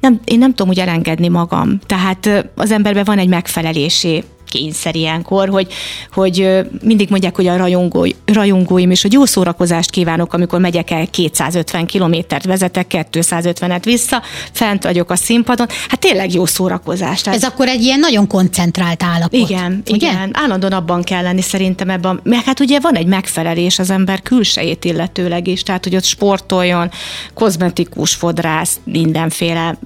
nem, 0.00 0.20
én 0.24 0.38
nem 0.38 0.54
tudom 0.54 0.68
úgy 0.68 0.80
elengedni 0.80 1.28
magam. 1.28 1.80
Tehát 1.86 2.50
az 2.54 2.70
emberben 2.70 3.04
van 3.04 3.18
egy 3.18 3.28
megfelelési 3.54 4.24
kényszer 4.48 4.96
ilyenkor, 4.96 5.48
hogy, 5.48 5.72
hogy 6.12 6.66
mindig 6.82 7.10
mondják, 7.10 7.36
hogy 7.36 7.46
a 7.46 7.56
rajongó, 7.56 8.06
rajongóim 8.24 8.90
is, 8.90 9.02
hogy 9.02 9.12
jó 9.12 9.24
szórakozást 9.24 9.90
kívánok, 9.90 10.32
amikor 10.32 10.60
megyek 10.60 10.90
el 10.90 11.06
250 11.06 11.86
kilométert, 11.86 12.44
vezetek 12.44 13.06
250-et 13.12 13.80
vissza, 13.84 14.22
fent 14.52 14.82
vagyok 14.82 15.10
a 15.10 15.16
színpadon. 15.16 15.66
Hát 15.88 16.00
tényleg 16.00 16.32
jó 16.34 16.46
szórakozás. 16.46 17.20
Tehát... 17.20 17.42
Ez 17.42 17.48
akkor 17.48 17.68
egy 17.68 17.82
ilyen 17.82 17.98
nagyon 17.98 18.26
koncentrált 18.26 19.02
állapot. 19.02 19.40
Igen, 19.40 19.82
ugye? 19.90 20.10
igen. 20.10 20.30
Állandóan 20.32 20.72
abban 20.72 21.02
kell 21.02 21.22
lenni 21.22 21.42
szerintem 21.42 21.90
ebben. 21.90 22.20
Mert 22.22 22.44
hát 22.44 22.60
ugye 22.60 22.80
van 22.80 22.94
egy 22.94 23.06
megfelelés 23.06 23.78
az 23.78 23.90
ember 23.90 24.22
külsejét 24.22 24.84
illetőleg 24.84 25.46
is, 25.46 25.62
tehát 25.62 25.84
hogy 25.84 25.96
ott 25.96 26.04
sportoljon, 26.04 26.90
kozmetikus 27.34 28.14
fodrász, 28.14 28.80
mindenféle 28.84 29.78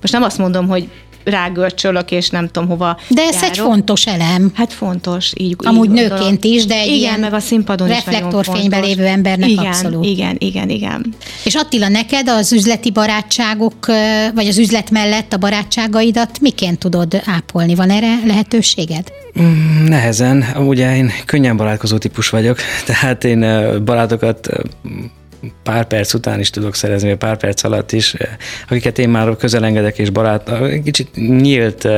most 0.00 0.12
nem 0.12 0.22
azt 0.22 0.38
mondom, 0.38 0.68
hogy 0.68 0.88
rágörcsölök, 1.28 2.10
és 2.10 2.30
nem 2.30 2.48
tudom 2.50 2.68
hova 2.68 2.98
De 3.08 3.22
ez 3.22 3.34
járok. 3.34 3.50
egy 3.50 3.58
fontos 3.58 4.06
elem. 4.06 4.50
Hát 4.54 4.72
fontos, 4.72 5.32
így 5.36 5.56
Amúgy 5.58 5.88
így 5.88 5.94
nőként 5.94 6.44
is, 6.44 6.66
de 6.66 6.74
egy 6.74 6.86
igen, 6.86 6.98
ilyen 6.98 7.20
meg 7.20 7.32
a 7.32 7.40
színpadon 7.40 7.88
reflektorfényben 7.88 8.82
lévő 8.82 9.06
embernek 9.06 9.48
igen, 9.48 9.66
abszolút. 9.66 10.04
Igen, 10.04 10.36
igen, 10.38 10.68
igen. 10.68 11.14
És 11.44 11.54
Attila, 11.54 11.88
neked 11.88 12.28
az 12.28 12.52
üzleti 12.52 12.90
barátságok, 12.90 13.86
vagy 14.34 14.46
az 14.46 14.58
üzlet 14.58 14.90
mellett 14.90 15.32
a 15.32 15.36
barátságaidat 15.36 16.40
miként 16.40 16.78
tudod 16.78 17.22
ápolni? 17.24 17.74
Van 17.74 17.90
erre 17.90 18.20
lehetőséged? 18.26 19.12
Mm, 19.40 19.84
nehezen. 19.84 20.44
Ugye 20.56 20.96
én 20.96 21.12
könnyen 21.26 21.56
barátkozó 21.56 21.98
típus 21.98 22.28
vagyok, 22.28 22.58
tehát 22.86 23.24
én 23.24 23.40
barátokat 23.84 24.48
pár 25.62 25.86
perc 25.86 26.14
után 26.14 26.40
is 26.40 26.50
tudok 26.50 26.74
szerezni, 26.74 27.14
pár 27.14 27.36
perc 27.36 27.64
alatt 27.64 27.92
is, 27.92 28.14
akiket 28.68 28.98
én 28.98 29.08
már 29.08 29.36
közelengedek 29.36 29.98
és 29.98 30.10
barát, 30.10 30.50
kicsit 30.84 31.14
nyílt, 31.14 31.88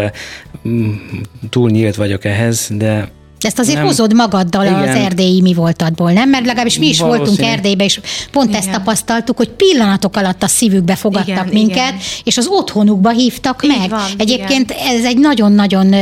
túl 1.51 1.71
nyílt 1.71 1.95
vagyok 1.97 2.25
ehhez, 2.25 2.69
de 2.73 3.11
ezt 3.45 3.59
azért 3.59 3.77
nem. 3.77 3.87
hozod 3.87 4.15
magaddal 4.15 4.65
Igen. 4.65 4.75
az 4.89 4.95
erdélyi 4.95 5.41
mi 5.41 5.55
voltadból, 5.55 6.13
nem? 6.13 6.29
Mert 6.29 6.45
legalábbis 6.45 6.79
mi 6.79 6.89
is 6.89 6.99
Valószínű. 7.01 7.25
voltunk 7.27 7.49
Erdélybe, 7.51 7.85
és 7.85 8.01
pont 8.31 8.49
Igen. 8.49 8.61
ezt 8.61 8.71
tapasztaltuk, 8.71 9.37
hogy 9.37 9.49
pillanatok 9.49 10.17
alatt 10.17 10.43
a 10.43 10.47
szívükbe 10.49 10.95
fogadtak 10.95 11.29
Igen, 11.29 11.49
minket, 11.53 11.77
Igen. 11.77 11.99
és 12.25 12.37
az 12.37 12.47
otthonukba 12.47 13.11
hívtak 13.11 13.65
Így 13.65 13.75
meg. 13.79 13.89
Van, 13.91 14.01
Egyébként 14.19 14.71
Igen. 14.71 14.97
ez 14.97 15.05
egy 15.05 15.19
nagyon-nagyon 15.19 15.95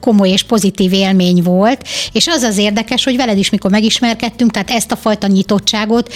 komoly 0.00 0.28
és 0.28 0.42
pozitív 0.42 0.92
élmény 0.92 1.42
volt, 1.42 1.86
és 2.12 2.26
az 2.26 2.42
az 2.42 2.58
érdekes, 2.58 3.04
hogy 3.04 3.16
veled 3.16 3.38
is, 3.38 3.50
mikor 3.50 3.70
megismerkedtünk, 3.70 4.50
tehát 4.50 4.70
ezt 4.70 4.92
a 4.92 4.96
fajta 4.96 5.26
nyitottságot 5.26 6.12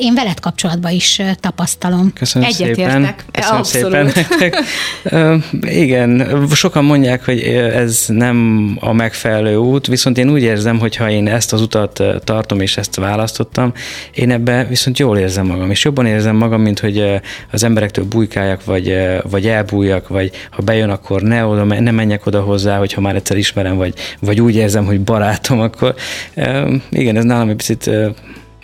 én 0.00 0.14
veled 0.14 0.40
kapcsolatban 0.40 0.90
is 0.92 1.20
tapasztalom. 1.40 2.12
Köszönöm 2.12 2.48
Egyetértek. 2.48 2.84
szépen. 2.86 3.14
Köszönöm 3.32 3.58
Abszolút. 3.58 4.12
szépen. 4.38 5.44
Igen, 5.60 6.28
sokan 6.54 6.84
mondják, 6.84 7.24
hogy 7.24 7.38
ez 7.74 8.04
nem 8.06 8.70
a 8.80 8.92
megfelelő 8.92 9.56
út, 9.56 9.86
viszont 9.86 10.18
én 10.22 10.30
úgy 10.30 10.42
érzem, 10.42 10.78
hogy 10.78 10.96
ha 10.96 11.10
én 11.10 11.28
ezt 11.28 11.52
az 11.52 11.60
utat 11.60 12.02
tartom 12.24 12.60
és 12.60 12.76
ezt 12.76 12.96
választottam, 12.96 13.72
én 14.14 14.30
ebbe 14.30 14.64
viszont 14.64 14.98
jól 14.98 15.18
érzem 15.18 15.46
magam, 15.46 15.70
és 15.70 15.84
jobban 15.84 16.06
érzem 16.06 16.36
magam, 16.36 16.60
mint 16.60 16.78
hogy 16.78 17.20
az 17.52 17.64
emberektől 17.64 18.04
bújkáljak, 18.04 18.64
vagy, 18.64 18.96
vagy 19.30 19.46
elbújjak, 19.46 20.08
vagy 20.08 20.30
ha 20.50 20.62
bejön, 20.62 20.90
akkor 20.90 21.22
ne, 21.22 21.44
oda, 21.44 21.64
ne 21.64 21.90
menjek 21.90 22.26
oda 22.26 22.40
hozzá, 22.40 22.78
hogyha 22.78 23.00
már 23.00 23.14
egyszer 23.14 23.36
ismerem, 23.36 23.76
vagy, 23.76 23.94
vagy 24.20 24.40
úgy 24.40 24.56
érzem, 24.56 24.84
hogy 24.84 25.00
barátom, 25.00 25.60
akkor 25.60 25.94
igen, 26.90 27.16
ez 27.16 27.24
nálam 27.24 27.48
egy 27.48 27.56
picit 27.56 27.90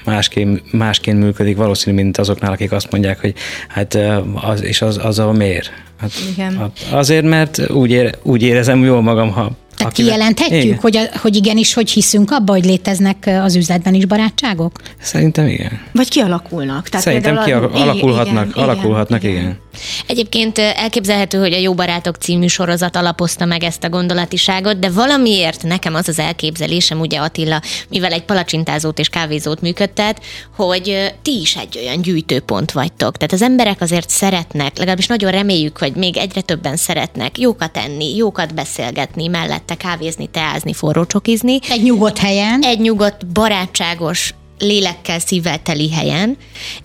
másként, 0.04 0.72
másként 0.72 1.18
működik 1.18 1.56
valószínű, 1.56 1.96
mint 1.96 2.18
azoknál, 2.18 2.52
akik 2.52 2.72
azt 2.72 2.90
mondják, 2.90 3.20
hogy 3.20 3.34
hát 3.68 3.98
az, 4.34 4.62
és 4.62 4.82
az, 4.82 4.98
az 5.02 5.18
a 5.18 5.32
miért? 5.32 5.72
Hát, 6.00 6.10
Igen. 6.32 6.56
Hát 6.56 6.86
azért, 6.90 7.24
mert 7.24 7.70
úgy, 7.70 7.90
ér, 7.90 8.18
úgy 8.22 8.42
érezem 8.42 8.84
jól 8.84 9.02
magam, 9.02 9.30
ha 9.30 9.52
tehát 9.78 9.92
akivel... 9.92 10.12
kijelenthetjük, 10.12 10.62
igen. 10.62 10.78
hogy, 10.78 10.96
a, 10.96 11.18
hogy 11.18 11.36
igenis, 11.36 11.74
hogy 11.74 11.90
hiszünk 11.90 12.30
abba, 12.30 12.52
hogy 12.52 12.64
léteznek 12.64 13.30
az 13.42 13.56
üzletben 13.56 13.94
is 13.94 14.06
barátságok? 14.06 14.80
Szerintem 15.00 15.46
igen. 15.46 15.80
Vagy 15.92 16.08
kialakulnak. 16.08 16.88
Tehát 16.88 17.04
Szerintem 17.06 17.44
kialakulhatnak, 17.44 18.48
igen, 18.48 18.62
alakulhatnak, 18.62 19.22
igen. 19.22 19.36
igen. 19.36 19.58
Egyébként 20.06 20.58
elképzelhető, 20.58 21.38
hogy 21.38 21.52
a 21.52 21.58
Jó 21.58 21.74
Barátok 21.74 22.16
című 22.16 22.46
sorozat 22.46 22.96
alapozta 22.96 23.44
meg 23.44 23.64
ezt 23.64 23.84
a 23.84 23.88
gondolatiságot, 23.88 24.78
de 24.78 24.90
valamiért 24.90 25.62
nekem 25.62 25.94
az 25.94 26.08
az 26.08 26.18
elképzelésem, 26.18 27.00
ugye 27.00 27.18
Attila, 27.18 27.62
mivel 27.88 28.12
egy 28.12 28.24
palacsintázót 28.24 28.98
és 28.98 29.08
kávézót 29.08 29.60
működtet, 29.60 30.22
hogy 30.56 31.14
ti 31.22 31.40
is 31.40 31.56
egy 31.56 31.78
olyan 31.78 32.02
gyűjtőpont 32.02 32.72
vagytok. 32.72 33.16
Tehát 33.16 33.32
az 33.32 33.42
emberek 33.42 33.80
azért 33.80 34.08
szeretnek, 34.08 34.78
legalábbis 34.78 35.06
nagyon 35.06 35.30
reméljük, 35.30 35.78
hogy 35.78 35.92
még 35.92 36.16
egyre 36.16 36.40
többen 36.40 36.76
szeretnek 36.76 37.38
jókat 37.38 37.76
enni, 37.76 38.16
jókat 38.16 38.54
beszélgetni, 38.54 39.26
mellette 39.26 39.74
kávézni, 39.74 40.26
teázni, 40.26 40.72
forró 40.72 41.04
csokizni. 41.04 41.58
Egy 41.68 41.82
nyugodt 41.82 42.18
helyen. 42.18 42.62
Egy 42.62 42.80
nyugodt, 42.80 43.26
barátságos 43.26 44.34
lélekkel, 44.58 45.18
szívvel 45.18 45.62
teli 45.62 45.90
helyen. 45.92 46.36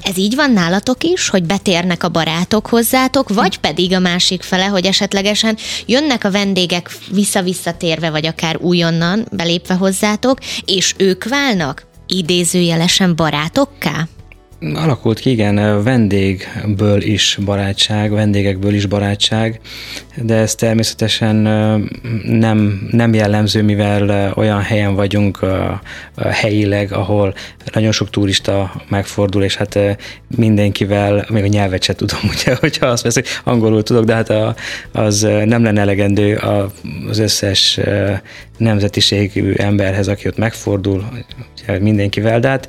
Ez 0.01 0.18
így 0.18 0.36
van 0.36 0.51
nálatok 0.51 1.03
is, 1.03 1.30
hogy 1.30 1.44
betérnek 1.44 2.03
a 2.03 2.10
barátok 2.10 2.68
hozzátok, 2.68 3.30
vagy 3.30 3.58
pedig 3.58 3.94
a 3.94 4.00
másik 4.00 4.42
fele, 4.42 4.65
hogy 4.65 4.86
esetlegesen 4.86 5.58
jönnek 5.86 6.24
a 6.24 6.32
vendégek 6.32 6.98
vissza-visszatérve, 7.12 8.10
vagy 8.10 8.25
akár 8.25 8.58
újonnan 8.58 9.27
belépve 9.32 9.74
hozzátok, 9.74 10.38
és 10.65 10.94
ők 10.98 11.24
válnak 11.24 11.86
idézőjelesen 12.08 13.15
barátokká? 13.15 14.08
Alakult 14.75 15.20
ki, 15.20 15.29
igen, 15.29 15.84
vendégből 15.84 17.01
is 17.01 17.38
barátság, 17.46 18.12
vendégekből 18.12 18.74
is 18.74 18.86
barátság, 18.86 19.60
de 20.22 20.36
ez 20.36 20.55
természetesen 20.55 21.36
nem, 22.25 22.88
nem 22.91 23.13
jellemző, 23.13 23.63
mivel 23.63 24.34
olyan 24.36 24.62
helyen 24.62 24.96
vagyunk 24.96 25.39
helyileg, 26.17 26.91
ahol 26.91 27.34
nagyon 27.74 27.91
sok 27.91 28.10
turista 28.10 28.84
megfordul, 28.89 29.43
és 29.43 29.55
hát 29.55 29.79
mindenkivel, 30.36 31.25
még 31.29 31.43
a 31.43 31.48
nyelvet 31.48 31.84
se 31.84 31.93
tudom, 31.93 32.20
ugye, 32.34 32.55
hogyha 32.60 32.86
azt 32.86 33.03
veszik, 33.03 33.27
angolul 33.43 33.84
tudok, 33.84 34.05
de 34.05 34.13
hát 34.13 34.29
a, 34.29 34.55
az 34.91 35.22
nem 35.46 35.63
lenne 35.63 35.82
elegendő 35.82 36.41
az 37.10 37.20
összes 37.20 37.79
nemzetiségű 38.58 39.53
emberhez, 39.53 40.08
aki 40.08 40.27
ott 40.27 40.38
megfordul, 40.38 41.05
mindenkivel, 41.79 42.39
de 42.39 42.48
hát 42.48 42.67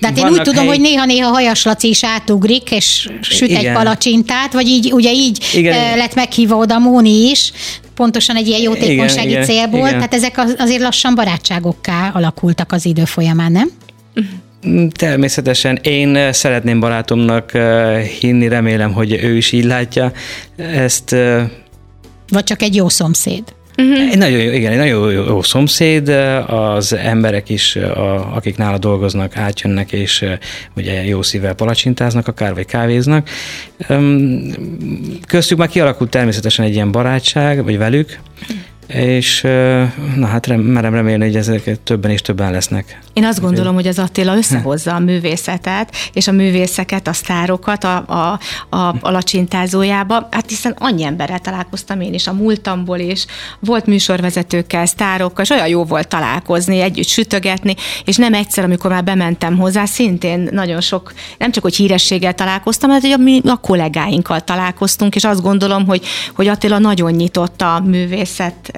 de 0.00 0.06
hát 0.06 0.18
én 0.18 0.28
úgy 0.28 0.42
tudom, 0.42 0.54
hely... 0.54 0.66
hogy 0.66 0.80
néha-néha 0.80 1.30
Hajas 1.30 1.64
Laci 1.64 1.88
is 1.88 2.04
átugrik, 2.04 2.70
és 2.70 3.08
süt 3.20 3.48
Igen. 3.48 3.64
egy 3.64 3.72
palacsintát, 3.72 4.52
vagy 4.52 4.66
így, 4.66 4.92
ugye 4.92 5.12
így 5.12 5.38
Igen. 5.54 5.96
lett 5.96 6.14
meghívva 6.14 6.56
oda 6.56 6.78
Móni 6.78 7.30
is, 7.30 7.52
pontosan 7.94 8.36
egy 8.36 8.46
ilyen 8.46 8.60
jótékonysági 8.60 9.28
igen, 9.28 9.44
célból, 9.44 9.78
igen. 9.78 9.92
tehát 9.92 10.14
ezek 10.14 10.40
azért 10.58 10.80
lassan 10.80 11.14
barátságokká 11.14 12.10
alakultak 12.14 12.72
az 12.72 12.86
idő 12.86 13.04
folyamán, 13.04 13.52
nem? 13.52 13.70
Természetesen 14.92 15.78
én 15.82 16.32
szeretném 16.32 16.80
barátomnak 16.80 17.52
hinni, 18.20 18.48
remélem, 18.48 18.92
hogy 18.92 19.12
ő 19.12 19.36
is 19.36 19.52
így 19.52 19.64
látja 19.64 20.12
ezt. 20.56 21.16
Vagy 22.28 22.44
csak 22.44 22.62
egy 22.62 22.74
jó 22.74 22.88
szomszéd? 22.88 23.42
Uh-huh. 23.80 24.10
Egy 24.10 24.18
nagyon 24.18 24.38
jó, 24.38 24.50
igen, 24.52 24.72
egy 24.72 24.78
nagyon 24.78 25.12
jó, 25.12 25.22
jó 25.22 25.42
szomszéd, 25.42 26.08
az 26.46 26.92
emberek 26.92 27.48
is, 27.48 27.76
a, 27.76 28.34
akik 28.34 28.56
nála 28.56 28.78
dolgoznak, 28.78 29.36
átjönnek, 29.36 29.92
és 29.92 30.24
ugye 30.76 31.04
jó 31.04 31.22
szívvel 31.22 31.54
palacsintáznak 31.54 32.28
akár, 32.28 32.54
vagy 32.54 32.66
kávéznak. 32.66 33.28
Köztük 35.26 35.58
már 35.58 35.68
kialakult 35.68 36.10
természetesen 36.10 36.64
egy 36.64 36.74
ilyen 36.74 36.92
barátság, 36.92 37.64
vagy 37.64 37.78
velük, 37.78 38.18
és 38.92 39.40
na 40.16 40.26
hát 40.26 40.46
rem, 40.46 40.60
merem 40.60 40.94
remélni, 40.94 41.24
hogy 41.24 41.36
ezek 41.36 41.82
többen 41.82 42.10
és 42.10 42.22
többen 42.22 42.52
lesznek. 42.52 42.98
Én 43.12 43.24
azt 43.24 43.40
gondolom, 43.40 43.74
hogy 43.74 43.86
az 43.86 43.98
Attila 43.98 44.36
összehozza 44.36 44.94
a 44.94 44.98
művészetet, 44.98 45.94
és 46.12 46.28
a 46.28 46.32
művészeket, 46.32 47.08
a 47.08 47.12
sztárokat 47.12 47.84
a, 47.84 47.96
a, 47.96 48.38
a, 48.76 48.96
a 49.00 49.10
lacsintázójába. 49.10 50.28
Hát 50.30 50.48
hiszen 50.48 50.74
annyi 50.78 51.04
emberrel 51.04 51.38
találkoztam 51.38 52.00
én 52.00 52.14
is 52.14 52.26
a 52.26 52.32
múltamból 52.32 52.98
is, 52.98 53.26
volt 53.60 53.86
műsorvezetőkkel, 53.86 54.86
sztárokkal, 54.86 55.44
és 55.44 55.50
olyan 55.50 55.68
jó 55.68 55.84
volt 55.84 56.08
találkozni, 56.08 56.80
együtt 56.80 57.06
sütögetni, 57.06 57.74
és 58.04 58.16
nem 58.16 58.34
egyszer, 58.34 58.64
amikor 58.64 58.90
már 58.90 59.04
bementem 59.04 59.58
hozzá, 59.58 59.84
szintén 59.84 60.48
nagyon 60.52 60.80
sok, 60.80 61.12
nem 61.38 61.50
csak 61.50 61.62
hogy 61.62 61.76
hírességgel 61.76 62.34
találkoztam, 62.34 62.90
hanem 62.90 63.10
hogy 63.10 63.20
mi 63.20 63.40
a 63.44 63.56
kollégáinkkal 63.56 64.40
találkoztunk, 64.40 65.14
és 65.14 65.24
azt 65.24 65.42
gondolom, 65.42 65.86
hogy, 65.86 66.02
hogy 66.34 66.46
Attila 66.46 66.78
nagyon 66.78 67.12
nyitott 67.12 67.62
a 67.62 67.82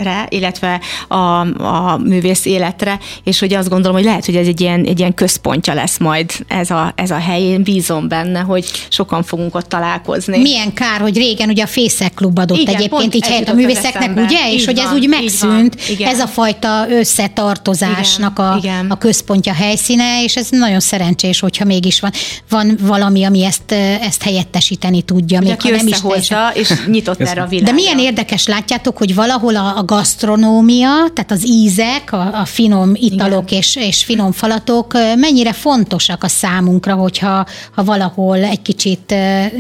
művészetre, 0.03 0.27
illetve 0.29 0.81
a, 1.09 1.41
a 1.65 1.97
művész 1.97 2.45
életre, 2.45 2.99
és 3.25 3.39
hogy 3.39 3.55
azt 3.55 3.69
gondolom, 3.69 3.97
hogy 3.97 4.05
lehet 4.05 4.25
hogy 4.25 4.37
ez 4.37 4.47
egy 4.47 4.61
ilyen, 4.61 4.85
egy 4.85 4.99
ilyen 4.99 5.15
központja 5.15 5.75
lesz 5.75 5.99
majd 5.99 6.31
ez 6.49 6.71
a, 6.71 6.93
ez 6.97 7.11
a 7.11 7.19
hely. 7.19 7.43
Én 7.43 7.63
bízom 7.63 8.09
benne, 8.09 8.41
hogy 8.41 8.65
sokan 8.89 9.23
fogunk 9.23 9.55
ott 9.55 9.69
találkozni. 9.69 10.39
Milyen 10.39 10.73
kár, 10.75 11.01
hogy 11.01 11.17
régen 11.17 11.49
ugye 11.49 11.63
a 11.63 11.67
Fészek 11.67 12.15
Klub 12.15 12.39
adott 12.39 12.59
Igen, 12.59 12.75
egyébként 12.75 13.15
így 13.15 13.27
helyet 13.27 13.49
a 13.49 13.55
művészeknek, 13.55 14.11
ugye? 14.17 14.51
Így 14.51 14.55
és 14.55 14.65
van, 14.65 14.75
hogy 14.75 14.85
ez 14.85 14.93
úgy 14.93 15.09
megszűnt, 15.09 15.77
ez 15.99 16.21
a 16.21 16.27
fajta 16.27 16.87
összetartozásnak 16.89 18.39
Igen, 18.39 18.51
a, 18.51 18.57
Igen. 18.57 18.91
a 18.91 18.99
központja 18.99 19.53
helyszíne, 19.53 20.23
és 20.23 20.37
ez 20.37 20.49
nagyon 20.51 20.81
szerencsés, 20.81 21.41
hogyha 21.41 21.65
mégis 21.65 22.01
van, 22.01 22.11
van 22.51 22.79
valami, 22.81 23.25
ami 23.25 23.45
ezt, 23.45 23.73
ezt 24.01 24.23
helyettesíteni 24.23 25.03
tudja. 25.03 25.41
Még 25.41 25.61
ha 25.61 25.71
nem 25.71 25.87
is 25.87 26.01
teljesen... 26.01 26.51
és 26.55 26.73
nyitott 26.87 27.21
erre 27.21 27.43
a 27.43 27.47
világra. 27.47 27.75
De 27.75 27.81
milyen 27.81 27.99
érdekes, 27.99 28.47
látjátok, 28.47 28.99
hogy 28.99 29.15
valahol 29.15 29.57
a, 29.57 29.77
a 29.77 29.83
gasztronómia, 29.93 30.89
tehát 30.89 31.31
az 31.31 31.47
ízek, 31.47 32.13
a, 32.13 32.41
a 32.41 32.45
finom 32.45 32.93
italok 32.95 33.51
Igen. 33.51 33.59
és, 33.59 33.77
és 33.77 34.05
finom 34.05 34.33
falatok 34.33 34.93
mennyire 35.17 35.53
fontosak 35.53 36.25
a 36.25 36.29
számunkra, 36.29 36.95
hogyha 36.95 37.47
ha 37.75 37.85
valahol 37.85 38.37
egy 38.37 38.63
kicsit 38.63 39.15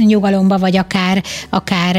nyugalomba, 0.06 0.58
vagy 0.58 0.76
akár, 0.76 1.22
akár 1.50 1.96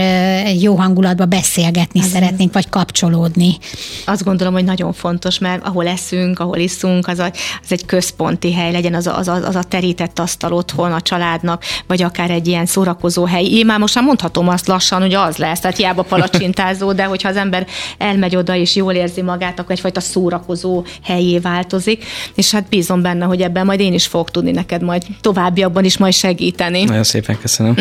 jó 0.62 0.76
hangulatba 0.76 1.26
beszélgetni 1.26 2.00
az 2.00 2.06
szeretnénk, 2.06 2.54
vagy 2.54 2.70
kapcsolódni. 2.70 3.58
Azt 4.06 4.24
gondolom, 4.24 4.54
hogy 4.54 4.64
nagyon 4.64 4.94
fontos, 4.94 5.40
mert 5.40 5.66
ahol 5.66 5.88
eszünk, 5.88 6.40
ahol 6.40 6.58
iszunk, 6.58 7.08
az, 7.08 7.20
a, 7.20 7.32
az 7.64 7.72
egy 7.72 7.86
központi 7.86 8.54
hely, 8.54 8.72
legyen 8.72 8.94
az 8.94 9.08
a, 9.08 9.18
az, 9.18 9.28
a, 9.28 9.34
az 9.34 9.56
a 9.56 9.64
terített 9.64 10.20
asztal 10.20 10.54
otthon 10.54 10.92
a 10.92 11.02
családnak, 11.02 11.64
vagy 11.88 12.02
akár 12.04 12.32
egy 12.32 12.48
ilyen 12.48 12.66
szórakozó 12.66 13.26
hely. 13.26 13.46
Én 13.46 13.66
már 13.66 13.80
most 13.80 13.96
már 13.96 14.04
mondhatom 14.04 14.48
azt 14.48 14.68
lassan, 14.68 15.02
hogy 15.02 15.14
az 15.14 15.38
lesz, 15.38 15.60
tehát 15.60 15.78
hiába 15.78 16.02
palacsintázó, 16.02 16.92
de 16.92 17.04
hogyha 17.04 17.30
az 17.30 17.36
ember 17.36 17.68
elmegy 18.14 18.36
oda 18.36 18.56
és 18.56 18.76
jól 18.76 18.94
érzi 18.94 19.22
magát, 19.22 19.60
akkor 19.60 19.72
egyfajta 19.72 20.00
szórakozó 20.00 20.84
helyé 21.04 21.40
változik 21.40 22.06
és 22.36 22.52
hát 22.52 22.70
bízom 22.70 23.02
benne, 23.02 23.26
hogy 23.26 23.42
ebben 23.42 23.66
majd 23.66 23.80
én 23.80 23.94
is 23.94 24.06
fogok 24.06 24.32
tudni 24.32 24.52
neked 24.52 24.82
majd 24.84 25.04
továbbiakban 25.22 25.84
is 25.84 25.98
majd 25.98 26.14
segíteni. 26.14 26.84
Nagyon 26.84 27.04
szépen 27.04 27.38
köszönöm. 27.40 27.76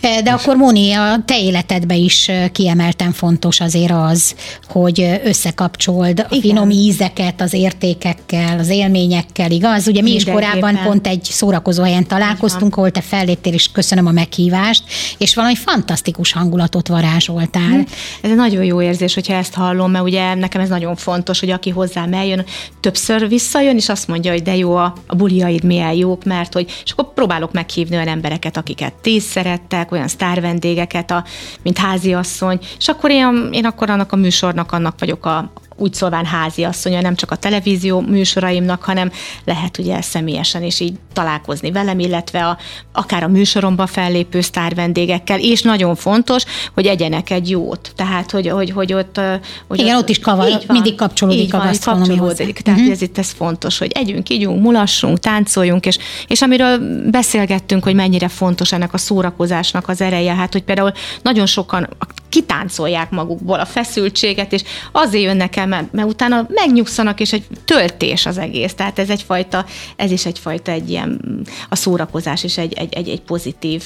Eh, 0.00 0.20
de 0.24 0.30
akkor 0.30 0.56
Moni, 0.56 0.92
a 0.92 1.22
te 1.24 1.38
életedben 1.40 1.96
is 1.96 2.30
kiemelten 2.52 3.12
fontos 3.12 3.60
azért 3.60 3.92
az, 3.92 4.34
hogy 4.68 5.20
összekapcsold 5.24 6.20
a 6.20 6.26
Igen. 6.28 6.40
finom 6.40 6.70
ízeket 6.70 7.40
az 7.40 7.52
értékekkel, 7.52 8.58
az 8.58 8.68
élményekkel, 8.68 9.50
igaz? 9.50 9.88
Ugye 9.88 10.02
mi 10.02 10.14
is 10.14 10.24
korábban 10.24 10.78
pont 10.84 11.06
egy 11.06 11.22
szórakozó 11.22 11.82
helyen 11.82 12.06
találkoztunk, 12.06 12.76
ahol 12.76 12.90
te 12.90 13.00
felléptél, 13.00 13.52
és 13.52 13.70
köszönöm 13.72 14.06
a 14.06 14.10
meghívást, 14.10 14.84
és 15.18 15.34
valami 15.34 15.54
fantasztikus 15.54 16.32
hangulatot 16.32 16.88
varázsoltál. 16.88 17.70
Hm. 17.70 17.80
Ez 18.22 18.30
egy 18.30 18.36
nagyon 18.36 18.64
jó 18.64 18.82
érzés, 18.82 19.14
hogyha 19.14 19.33
ezt 19.34 19.54
hallom, 19.54 19.90
mert 19.90 20.04
ugye 20.04 20.34
nekem 20.34 20.60
ez 20.60 20.68
nagyon 20.68 20.96
fontos, 20.96 21.40
hogy 21.40 21.50
aki 21.50 21.70
hozzám 21.70 22.12
eljön, 22.12 22.44
többször 22.80 23.28
vissza 23.28 23.54
visszajön, 23.54 23.76
és 23.76 23.88
azt 23.88 24.08
mondja, 24.08 24.30
hogy 24.30 24.42
de 24.42 24.56
jó, 24.56 24.76
a, 24.76 24.94
a 25.06 25.14
buliaid 25.14 25.64
milyen 25.64 25.92
jók, 25.92 26.24
mert 26.24 26.52
hogy, 26.52 26.80
és 26.84 26.90
akkor 26.90 27.12
próbálok 27.12 27.52
meghívni 27.52 27.96
olyan 27.96 28.08
embereket, 28.08 28.56
akiket 28.56 28.94
tíz 28.94 29.22
szerettek, 29.22 29.92
olyan 29.92 30.08
sztárvendégeket, 30.08 31.10
a, 31.10 31.24
mint 31.62 31.78
háziasszony, 31.78 32.58
és 32.78 32.88
akkor 32.88 33.10
én, 33.10 33.48
én 33.52 33.64
akkor 33.64 33.90
annak 33.90 34.12
a 34.12 34.16
műsornak 34.16 34.72
annak 34.72 34.98
vagyok 34.98 35.26
a, 35.26 35.52
úgy 35.76 35.94
szólván 35.94 36.24
házi 36.24 36.64
asszonya, 36.64 37.00
nem 37.00 37.14
csak 37.14 37.30
a 37.30 37.36
televízió 37.36 38.00
műsoraimnak, 38.00 38.82
hanem 38.82 39.10
lehet 39.44 39.78
ugye 39.78 40.00
személyesen 40.02 40.62
is 40.62 40.80
így 40.80 40.94
találkozni 41.12 41.70
velem, 41.70 41.98
illetve 41.98 42.46
a, 42.46 42.58
akár 42.92 43.22
a 43.22 43.28
műsoromba 43.28 43.86
fellépő 43.86 44.40
sztár 44.40 44.74
vendégekkel, 44.74 45.40
és 45.40 45.62
nagyon 45.62 45.94
fontos, 45.94 46.44
hogy 46.74 46.86
egyenek 46.86 47.30
egy 47.30 47.50
jót. 47.50 47.92
Tehát, 47.96 48.30
hogy, 48.30 48.48
hogy, 48.48 48.70
hogy 48.70 48.92
ott... 48.92 49.20
Hogy 49.68 49.80
Igen, 49.80 49.96
ott, 49.96 50.02
ott 50.02 50.08
is 50.08 50.18
kavar, 50.18 50.48
van, 50.48 50.60
mindig 50.68 50.94
kapcsolódik 50.94 51.52
van, 51.52 51.60
a 51.60 51.72
kapcsolódik. 51.84 52.60
Tehát 52.60 52.80
uh-huh. 52.80 52.94
ez 52.94 53.02
itt 53.02 53.18
ez 53.18 53.30
fontos, 53.30 53.78
hogy 53.78 53.92
együnk, 53.94 54.28
ígyunk, 54.28 54.62
mulassunk, 54.62 55.18
táncoljunk, 55.18 55.86
és, 55.86 55.98
és 56.28 56.42
amiről 56.42 56.78
beszélgettünk, 57.10 57.84
hogy 57.84 57.94
mennyire 57.94 58.28
fontos 58.28 58.72
ennek 58.72 58.92
a 58.92 58.98
szórakozásnak 58.98 59.88
az 59.88 60.00
ereje, 60.00 60.34
hát 60.34 60.52
hogy 60.52 60.62
például 60.62 60.92
nagyon 61.22 61.46
sokan 61.46 61.88
kitáncolják 62.34 63.10
magukból 63.10 63.60
a 63.60 63.64
feszültséget, 63.64 64.52
és 64.52 64.62
azért 64.92 65.24
jönnek 65.24 65.56
el, 65.56 65.66
mert, 65.66 65.92
mert 65.92 66.08
utána 66.08 66.46
megnyugszanak, 66.48 67.20
és 67.20 67.32
egy 67.32 67.46
töltés 67.64 68.26
az 68.26 68.38
egész. 68.38 68.74
Tehát 68.74 68.98
ez 68.98 69.10
egyfajta, 69.10 69.64
ez 69.96 70.10
is 70.10 70.26
egyfajta 70.26 70.72
egy 70.72 70.90
ilyen, 70.90 71.20
a 71.68 71.76
szórakozás 71.76 72.44
is 72.44 72.58
egy, 72.58 72.72
egy, 72.72 72.94
egy, 72.94 73.08
egy 73.08 73.20
pozitív 73.20 73.82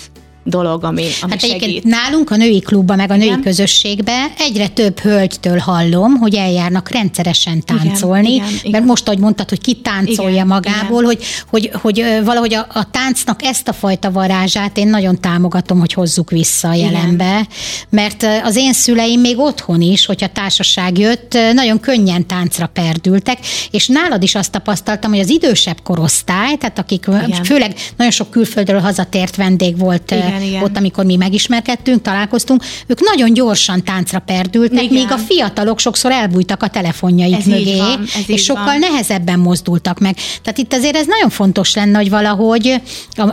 dolog, 0.49 0.85
ami, 0.85 1.07
ami 1.21 1.31
hát 1.31 1.41
segít. 1.41 1.85
Nálunk 1.85 2.31
a 2.31 2.37
női 2.37 2.61
klubban, 2.61 2.97
meg 2.97 3.11
a 3.11 3.17
női 3.17 3.27
Igen. 3.27 3.41
közösségbe 3.41 4.27
egyre 4.39 4.69
több 4.69 4.99
hölgytől 4.99 5.59
hallom, 5.59 6.15
hogy 6.17 6.35
eljárnak 6.35 6.91
rendszeresen 6.91 7.65
táncolni, 7.65 8.33
Igen, 8.33 8.49
Igen, 8.49 8.71
mert 8.71 8.85
most, 8.85 9.07
ahogy 9.07 9.19
mondtad, 9.19 9.49
hogy 9.49 9.61
ki 9.61 9.75
táncolja 9.75 10.31
Igen, 10.31 10.47
magából, 10.47 11.03
Igen. 11.03 11.17
Hogy, 11.17 11.25
hogy, 11.49 11.71
hogy 11.83 12.05
valahogy 12.25 12.55
a, 12.55 12.67
a 12.73 12.91
táncnak 12.91 13.43
ezt 13.43 13.69
a 13.69 13.73
fajta 13.73 14.11
varázsát 14.11 14.79
én 14.79 14.89
nagyon 14.89 15.21
támogatom, 15.21 15.79
hogy 15.79 15.93
hozzuk 15.93 16.31
vissza 16.31 16.69
a 16.69 16.75
jelenbe, 16.75 17.25
Igen. 17.25 17.47
mert 17.91 18.27
az 18.45 18.57
én 18.57 18.73
szüleim 18.73 19.21
még 19.21 19.39
otthon 19.39 19.81
is, 19.81 20.07
hogyha 20.07 20.27
társaság 20.27 20.99
jött, 20.99 21.39
nagyon 21.53 21.81
könnyen 21.81 22.27
táncra 22.27 22.67
perdültek, 22.67 23.39
és 23.71 23.87
nálad 23.87 24.23
is 24.23 24.35
azt 24.35 24.51
tapasztaltam, 24.51 25.11
hogy 25.11 25.21
az 25.21 25.31
idősebb 25.31 25.83
korosztály, 25.83 26.57
tehát 26.57 26.79
akik 26.79 27.07
Igen. 27.07 27.45
főleg 27.45 27.75
nagyon 27.97 28.13
sok 28.13 28.31
külföldről 28.31 28.81
hazatért 28.81 29.37
vendég 29.37 29.79
volt 29.79 30.11
Igen 30.11 30.38
igen, 30.41 30.51
igen. 30.51 30.63
ott, 30.63 30.77
amikor 30.77 31.05
mi 31.05 31.17
megismerkedtünk, 31.17 32.03
találkoztunk, 32.03 32.63
ők 32.87 33.01
nagyon 33.01 33.33
gyorsan 33.33 33.85
táncra 33.85 34.19
perdültek, 34.19 34.83
igen. 34.83 34.95
míg 34.95 35.11
a 35.11 35.17
fiatalok 35.19 35.79
sokszor 35.79 36.11
elbújtak 36.11 36.63
a 36.63 36.69
telefonjaik 36.69 37.37
ez 37.37 37.45
mögé, 37.45 37.77
van, 37.77 38.05
és 38.27 38.43
sokkal 38.43 38.65
van. 38.65 38.79
nehezebben 38.79 39.39
mozdultak 39.39 39.99
meg. 39.99 40.17
Tehát 40.43 40.59
itt 40.59 40.75
azért 40.75 40.97
ez 40.97 41.07
nagyon 41.07 41.31
fontos 41.31 41.75
lenne, 41.75 41.97
hogy 41.97 42.11
valahogy 42.11 42.81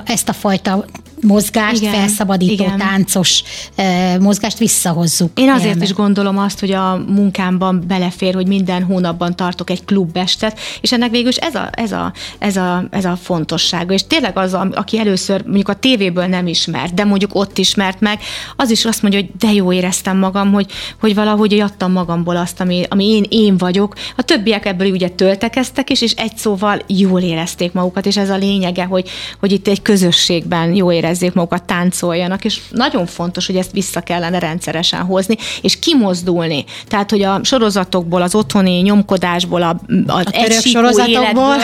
ezt 0.06 0.30
a 0.30 0.34
fajta 0.34 0.86
mozgást, 1.26 1.82
igen, 1.82 1.94
felszabadító 1.94 2.64
igen. 2.64 2.78
táncos 2.78 3.44
e, 3.76 4.18
mozgást 4.20 4.58
visszahozzuk. 4.58 5.40
Én 5.40 5.50
azért 5.50 5.74
élme. 5.74 5.84
is 5.84 5.94
gondolom 5.94 6.38
azt, 6.38 6.60
hogy 6.60 6.72
a 6.72 7.04
munkámban 7.08 7.84
belefér, 7.88 8.34
hogy 8.34 8.48
minden 8.48 8.84
hónapban 8.84 9.36
tartok 9.36 9.70
egy 9.70 9.86
klubestet, 9.86 10.60
és 10.82 10.92
ennek 10.92 11.12
végül 11.12 11.30
is 11.30 11.36
ez 11.36 11.56
a, 11.56 11.70
ez 11.72 11.92
a, 11.92 12.14
ez 12.40 12.58
a, 12.58 12.86
ez 12.90 13.06
a 13.06 13.16
fontossága. 13.22 13.94
És 13.94 14.08
tényleg 14.08 14.38
az, 14.38 14.54
aki 14.54 15.00
először 15.00 15.44
mondjuk 15.46 15.70
a 15.70 15.74
tévéből 15.74 16.26
nem 16.26 16.48
ismert, 16.48 16.94
de 16.94 17.04
mondjuk 17.04 17.36
ott 17.36 17.58
ismert 17.58 18.00
meg, 18.00 18.20
az 18.56 18.70
is 18.70 18.86
azt 18.86 19.02
mondja, 19.02 19.20
hogy 19.20 19.30
de 19.40 19.54
jó 19.54 19.72
éreztem 19.72 20.18
magam, 20.18 20.54
hogy, 20.54 20.72
hogy 21.00 21.16
valahogy 21.16 21.60
adtam 21.60 21.92
magamból 21.92 22.38
azt, 22.38 22.60
ami, 22.60 22.84
ami 22.90 23.06
én, 23.10 23.26
én 23.30 23.58
vagyok. 23.58 23.94
A 24.16 24.22
többiek 24.22 24.66
ebből 24.66 24.92
ugye 24.92 25.10
töltekeztek 25.10 25.90
is, 25.90 26.02
és 26.02 26.12
egy 26.12 26.38
szóval 26.38 26.82
jól 26.88 27.22
érezték 27.22 27.74
magukat, 27.74 28.06
és 28.06 28.18
ez 28.18 28.30
a 28.30 28.38
lényege, 28.38 28.84
hogy, 28.84 29.10
hogy 29.40 29.52
itt 29.52 29.68
egy 29.68 29.82
közösségben 29.82 30.76
jó 30.76 30.92
érezzék 30.92 31.15
érezzék 31.16 31.34
magukat, 31.34 31.64
táncoljanak, 31.64 32.46
és 32.46 32.60
nagyon 32.70 33.06
fontos, 33.06 33.46
hogy 33.46 33.56
ezt 33.56 33.72
vissza 33.72 34.02
kellene 34.02 34.40
rendszeresen 34.40 35.02
hozni, 35.02 35.36
és 35.62 35.80
kimozdulni. 35.80 36.66
Tehát, 36.88 37.10
hogy 37.10 37.22
a 37.22 37.40
sorozatokból, 37.44 38.22
az 38.22 38.36
otthoni 38.36 38.72
nyomkodásból, 38.72 39.62
a, 39.62 39.82
az 40.22 40.28
egysíkú 40.32 41.00
életből, 41.08 41.58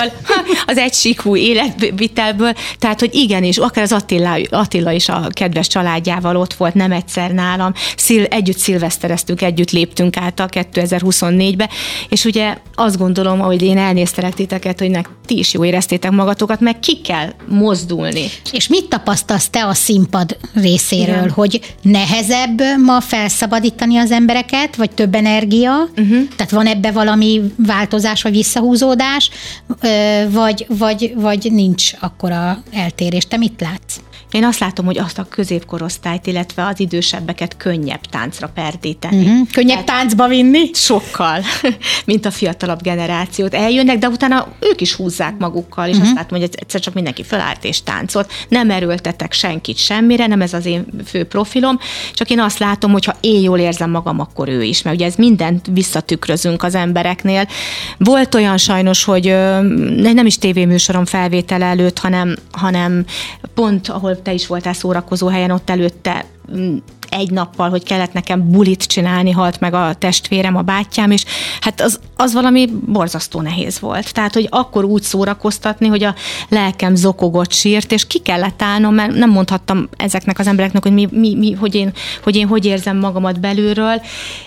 az 0.66 0.78
egysíkú 0.78 1.36
életvitelből, 1.36 2.54
tehát, 2.80 3.00
hogy 3.00 3.16
igenis, 3.16 3.58
akár 3.58 3.84
az 3.84 3.92
Attila, 3.92 4.38
Attila 4.50 4.92
is 4.92 5.10
a 5.10 5.28
kedves 5.30 5.68
családjával 5.68 6.36
ott 6.36 6.54
volt, 6.54 6.74
nem 6.74 6.92
egyszer 6.92 7.32
nálam, 7.32 7.74
szil, 7.98 8.24
együtt 8.24 8.58
szilvesztereztünk, 8.58 9.42
együtt 9.42 9.72
léptünk 9.72 10.18
át 10.18 10.40
a 10.40 10.48
2024-be, 10.48 11.70
és 12.10 12.26
ugye 12.26 12.58
azt 12.76 12.98
gondolom, 12.98 13.40
hogy 13.40 13.62
én 13.62 13.78
elnéztelek 13.78 14.34
titeket, 14.34 14.80
hogy 14.80 14.90
nek, 14.90 15.10
ti 15.26 15.38
is 15.38 15.54
jó 15.54 15.66
éreztétek 15.66 16.12
magatokat, 16.12 16.60
meg 16.60 16.80
ki 16.80 17.02
kell 17.02 17.34
mozdulni. 17.48 18.26
És 18.52 18.68
mit 18.68 18.90
tapasztal 18.90 19.31
tapasztalsz 19.32 19.50
te 19.50 19.68
a 19.68 19.74
színpad 19.74 20.38
részéről, 20.54 21.16
Igen. 21.16 21.30
hogy 21.30 21.76
nehezebb 21.82 22.62
ma 22.86 23.02
felszabadítani 23.02 23.98
az 23.98 24.12
embereket, 24.12 24.76
vagy 24.76 24.92
több 24.92 25.16
energia, 25.16 25.90
uh-huh. 25.98 26.28
tehát 26.36 26.52
van 26.52 26.66
ebbe 26.66 26.92
valami 26.92 27.42
változás, 27.58 28.22
vagy 28.22 28.32
visszahúzódás, 28.32 29.30
vagy, 30.30 30.66
vagy, 30.70 31.14
vagy 31.16 31.52
nincs 31.52 31.92
akkora 32.00 32.64
eltérés. 32.74 33.26
Te 33.26 33.38
mit 33.38 33.62
látsz? 33.62 33.96
Én 34.32 34.44
azt 34.44 34.60
látom, 34.60 34.86
hogy 34.86 34.98
azt 34.98 35.18
a 35.18 35.26
középkorosztályt, 35.30 36.28
illetve 36.28 36.66
az 36.66 36.80
idősebbeket 36.80 37.58
könnyebb 37.58 38.02
táncra 38.02 38.48
perdíteni. 38.54 39.26
Uh-huh. 39.26 39.48
Könnyebb 39.52 39.84
Tehát 39.84 40.00
táncba 40.00 40.28
vinni? 40.28 40.70
Sokkal, 40.74 41.42
mint 42.06 42.26
a 42.26 42.32
fiatalabb 42.32 42.82
generációt. 42.82 43.54
Eljönnek, 43.54 43.98
de 43.98 44.08
utána 44.08 44.48
ők 44.60 44.82
is 44.82 44.94
húzzák 44.94 45.38
magukkal, 45.38 45.88
és 45.88 45.92
uh-huh. 45.92 46.08
azt 46.08 46.16
látom, 46.16 46.40
hogy 46.40 46.50
egyszer 46.56 46.82
csak 46.82 46.94
mindenki 46.94 47.24
fölállt 47.24 47.64
és 47.64 47.84
táncolt. 47.84 48.32
Nem 48.48 48.70
erőltetek 48.70 49.34
senkit 49.34 49.78
semmire, 49.78 50.28
nem 50.28 50.42
ez 50.42 50.54
az 50.54 50.66
én 50.66 50.86
fő 51.06 51.24
profilom, 51.24 51.80
csak 52.14 52.30
én 52.30 52.40
azt 52.40 52.60
látom, 52.60 52.92
hogy 52.92 53.06
ha 53.06 53.16
én 53.20 53.42
jól 53.42 53.60
érzem 53.60 53.90
magam, 53.90 54.20
akkor 54.20 54.50
ő 54.50 54.64
is, 54.64 54.82
mert 54.82 54.96
ugye 54.96 55.06
ez 55.06 55.16
mindent 55.16 55.66
visszatükrözünk 55.72 56.64
az 56.64 56.76
embereknél. 56.76 57.48
Volt 57.98 58.36
olyan 58.36 58.58
sajnos, 58.58 59.04
hogy 59.04 59.26
nem 60.02 60.26
is 60.26 60.38
tévéműsorom 60.38 61.06
felvétele 61.06 61.66
előtt, 61.66 62.00
hanem, 62.00 62.36
hanem 62.52 63.06
pont, 63.54 63.88
ahol 63.88 64.21
te 64.22 64.34
is 64.34 64.48
voltál 64.48 64.74
szórakozó 64.74 65.28
helyen, 65.28 65.52
ott 65.52 65.70
előtte 65.70 66.26
mm, 66.56 66.78
egy 67.10 67.32
nappal, 67.32 67.70
hogy 67.70 67.84
kellett 67.84 68.14
nekem 68.14 68.52
bulit 68.52 68.84
csinálni, 68.84 69.32
halt 69.32 69.60
meg 69.60 69.74
a 69.74 69.94
testvérem, 70.00 70.56
a 70.56 70.62
bátyám, 70.62 71.12
és 71.12 71.26
hát 71.62 71.82
az, 71.82 72.00
az 72.16 72.34
valami 72.34 72.70
borzasztó 72.86 73.42
nehéz 73.42 73.80
volt. 73.80 74.14
Tehát, 74.14 74.34
hogy 74.34 74.48
akkor 74.50 74.84
úgy 74.84 75.02
szórakoztatni, 75.02 75.88
hogy 75.88 76.04
a 76.04 76.16
lelkem 76.50 76.96
zokogott 76.96 77.52
sírt, 77.52 77.92
és 77.92 78.08
ki 78.08 78.20
kellett 78.20 78.62
állnom, 78.62 78.94
mert 78.94 79.14
nem 79.14 79.30
mondhattam 79.30 79.90
ezeknek 79.98 80.40
az 80.40 80.48
embereknek, 80.48 80.84
hogy 80.84 80.94
mi, 80.94 81.08
mi, 81.12 81.36
mi 81.36 81.52
hogy, 81.52 81.76
én, 81.76 81.92
hogy 82.24 82.36
én 82.36 82.48
hogy 82.48 82.66
érzem 82.66 82.98
magamat 82.98 83.40
belülről, 83.40 84.02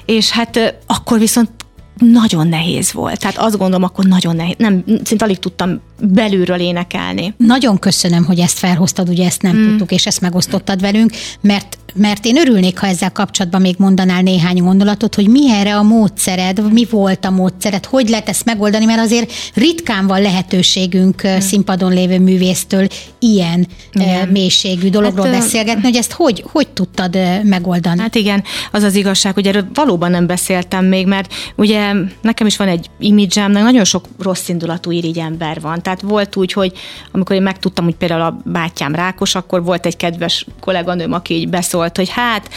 és 0.04 0.30
hát 0.30 0.78
akkor 0.86 1.18
viszont 1.18 1.50
nagyon 1.98 2.48
nehéz 2.48 2.92
volt. 2.92 3.18
Tehát 3.18 3.38
azt 3.38 3.58
gondolom, 3.58 3.82
akkor 3.82 4.04
nagyon 4.04 4.36
nehéz. 4.36 4.54
Nem, 4.58 4.84
szinte 5.04 5.24
alig 5.24 5.38
tudtam 5.38 5.80
belülről 6.00 6.60
énekelni. 6.60 7.34
Nagyon 7.36 7.78
köszönöm, 7.78 8.24
hogy 8.24 8.38
ezt 8.38 8.58
felhoztad, 8.58 9.08
ugye 9.08 9.24
ezt 9.24 9.42
nem 9.42 9.56
mm. 9.56 9.68
tudtuk, 9.68 9.90
és 9.90 10.06
ezt 10.06 10.20
megosztottad 10.20 10.80
velünk, 10.80 11.12
mert 11.40 11.78
mert 11.94 12.24
én 12.24 12.36
örülnék, 12.36 12.78
ha 12.78 12.86
ezzel 12.86 13.12
kapcsolatban 13.12 13.60
még 13.60 13.74
mondanál 13.78 14.22
néhány 14.22 14.62
gondolatot, 14.62 15.14
hogy 15.14 15.28
mi 15.28 15.50
erre 15.50 15.76
a 15.76 15.82
módszered, 15.82 16.72
mi 16.72 16.86
volt 16.90 17.24
a 17.24 17.30
módszered, 17.30 17.84
hogy 17.84 18.08
lehet 18.08 18.28
ezt 18.28 18.44
megoldani, 18.44 18.84
mert 18.84 19.00
azért 19.00 19.32
ritkán 19.54 20.06
van 20.06 20.22
lehetőségünk 20.22 21.20
hmm. 21.20 21.40
színpadon 21.40 21.92
lévő 21.92 22.18
művésztől 22.18 22.86
ilyen 23.18 23.66
igen. 23.92 24.28
mélységű 24.28 24.90
dologról 24.90 25.26
hát, 25.26 25.38
beszélgetni, 25.38 25.82
hogy 25.82 25.96
ezt 25.96 26.12
hogy, 26.12 26.44
hogy 26.52 26.68
tudtad 26.68 27.18
megoldani? 27.42 28.00
Hát 28.00 28.14
igen, 28.14 28.42
az 28.72 28.82
az 28.82 28.94
igazság, 28.94 29.34
hogy 29.34 29.46
erről 29.46 29.66
valóban 29.74 30.10
nem 30.10 30.26
beszéltem 30.26 30.84
még, 30.84 31.06
mert 31.06 31.34
ugye 31.56 31.92
nekem 32.20 32.46
is 32.46 32.56
van 32.56 32.68
egy 32.68 32.90
imidzsem, 32.98 33.52
nagyon 33.52 33.84
sok 33.84 34.04
rossz 34.18 34.48
indulatú 34.48 34.90
irigy 34.90 35.18
ember 35.18 35.60
van. 35.60 35.82
Tehát 35.82 36.00
volt 36.00 36.36
úgy, 36.36 36.52
hogy 36.52 36.72
amikor 37.12 37.36
én 37.36 37.42
megtudtam, 37.42 37.84
hogy 37.84 37.94
például 37.94 38.20
a 38.20 38.40
bátyám 38.44 38.94
rákos, 38.94 39.34
akkor 39.34 39.64
volt 39.64 39.86
egy 39.86 39.96
kedves 39.96 40.46
kolléganőm, 40.60 41.12
aki 41.12 41.34
így 41.34 41.48
beszólt 41.48 41.83
szólt, 41.84 41.96
hogy 41.96 42.10
hát 42.10 42.48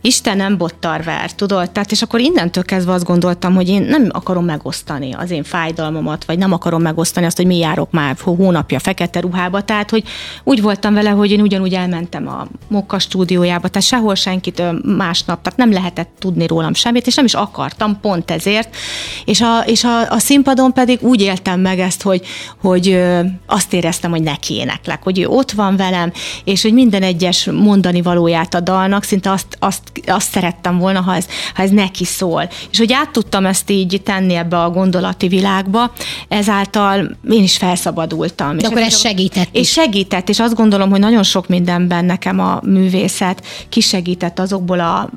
Isten 0.00 0.36
nem 0.36 0.56
bottar 0.56 1.02
ver, 1.02 1.32
tudod? 1.32 1.70
Tehát, 1.70 1.90
és 1.90 2.02
akkor 2.02 2.20
innentől 2.20 2.64
kezdve 2.64 2.92
azt 2.92 3.04
gondoltam, 3.04 3.54
hogy 3.54 3.68
én 3.68 3.82
nem 3.82 4.08
akarom 4.10 4.44
megosztani 4.44 5.12
az 5.12 5.30
én 5.30 5.42
fájdalmamat, 5.42 6.24
vagy 6.24 6.38
nem 6.38 6.52
akarom 6.52 6.82
megosztani 6.82 7.26
azt, 7.26 7.36
hogy 7.36 7.46
mi 7.46 7.58
járok 7.58 7.90
már 7.90 8.16
hónapja 8.20 8.78
fekete 8.78 9.20
ruhába. 9.20 9.60
Tehát, 9.60 9.90
hogy 9.90 10.04
úgy 10.44 10.62
voltam 10.62 10.94
vele, 10.94 11.10
hogy 11.10 11.30
én 11.30 11.40
ugyanúgy 11.40 11.74
elmentem 11.74 12.28
a 12.28 12.46
Mokka 12.68 12.98
stúdiójába, 12.98 13.68
tehát 13.68 13.88
sehol 13.88 14.14
senkit 14.14 14.62
másnap, 14.96 15.42
tehát 15.42 15.58
nem 15.58 15.72
lehetett 15.72 16.10
tudni 16.18 16.46
rólam 16.46 16.74
semmit, 16.74 17.06
és 17.06 17.14
nem 17.14 17.24
is 17.24 17.34
akartam 17.34 18.00
pont 18.00 18.30
ezért. 18.30 18.76
És 19.24 19.40
a, 19.40 19.58
és 19.66 19.84
a, 19.84 20.10
a 20.10 20.18
színpadon 20.18 20.72
pedig 20.72 20.98
úgy 21.02 21.20
éltem 21.20 21.60
meg 21.60 21.78
ezt, 21.78 22.02
hogy, 22.02 22.22
hogy 22.60 23.02
azt 23.46 23.72
éreztem, 23.72 24.10
hogy 24.10 24.22
neki 24.22 24.54
éneklek, 24.54 25.02
hogy 25.02 25.18
ő 25.18 25.26
ott 25.26 25.50
van 25.50 25.76
velem, 25.76 26.12
és 26.44 26.62
hogy 26.62 26.72
minden 26.72 27.02
egyes 27.02 27.44
mondani 27.44 28.02
valóját 28.02 28.54
a 28.54 28.60
dalnak, 28.60 29.02
szinte 29.02 29.30
azt 29.30 29.55
azt, 29.58 29.82
azt 30.06 30.30
szerettem 30.30 30.78
volna, 30.78 31.00
ha 31.00 31.14
ez, 31.14 31.26
ha 31.54 31.62
ez 31.62 31.70
neki 31.70 32.04
szól. 32.04 32.48
És 32.70 32.78
hogy 32.78 32.92
át 32.92 33.10
tudtam 33.10 33.46
ezt 33.46 33.70
így 33.70 34.00
tenni 34.04 34.34
ebbe 34.34 34.62
a 34.62 34.70
gondolati 34.70 35.28
világba, 35.28 35.92
ezáltal 36.28 37.16
én 37.30 37.42
is 37.42 37.56
felszabadultam. 37.56 38.56
De 38.56 38.62
és 38.62 38.68
akkor 38.68 38.82
ez 38.82 38.98
segített 38.98 39.48
És 39.52 39.70
segített, 39.70 40.28
és 40.28 40.40
azt 40.40 40.54
gondolom, 40.54 40.90
hogy 40.90 41.00
nagyon 41.00 41.22
sok 41.22 41.48
mindenben 41.48 42.04
nekem 42.04 42.40
a 42.40 42.60
művészet 42.62 43.46
kisegített 43.68 44.38
azokból 44.38 44.80
a 44.80 45.10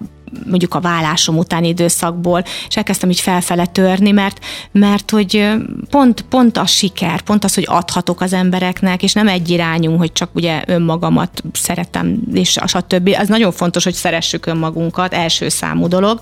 mondjuk 0.49 0.73
a 0.73 0.79
vállásom 0.79 1.37
utáni 1.37 1.67
időszakból, 1.67 2.43
és 2.67 2.77
elkezdtem 2.77 3.09
így 3.09 3.19
felfele 3.19 3.65
törni, 3.65 4.11
mert, 4.11 4.45
mert 4.71 5.11
hogy 5.11 5.49
pont, 5.89 6.21
pont 6.21 6.57
a 6.57 6.65
siker, 6.65 7.21
pont 7.21 7.43
az, 7.43 7.53
hogy 7.53 7.65
adhatok 7.67 8.21
az 8.21 8.33
embereknek, 8.33 9.03
és 9.03 9.13
nem 9.13 9.27
egy 9.27 9.49
irányú, 9.49 9.97
hogy 9.97 10.11
csak 10.11 10.29
ugye 10.33 10.63
önmagamat 10.65 11.43
szeretem, 11.53 12.19
és 12.33 12.57
a 12.57 12.67
stb. 12.67 13.15
Az 13.19 13.27
nagyon 13.27 13.51
fontos, 13.51 13.83
hogy 13.83 13.93
szeressük 13.93 14.45
önmagunkat, 14.45 15.13
első 15.13 15.49
számú 15.49 15.87
dolog, 15.87 16.19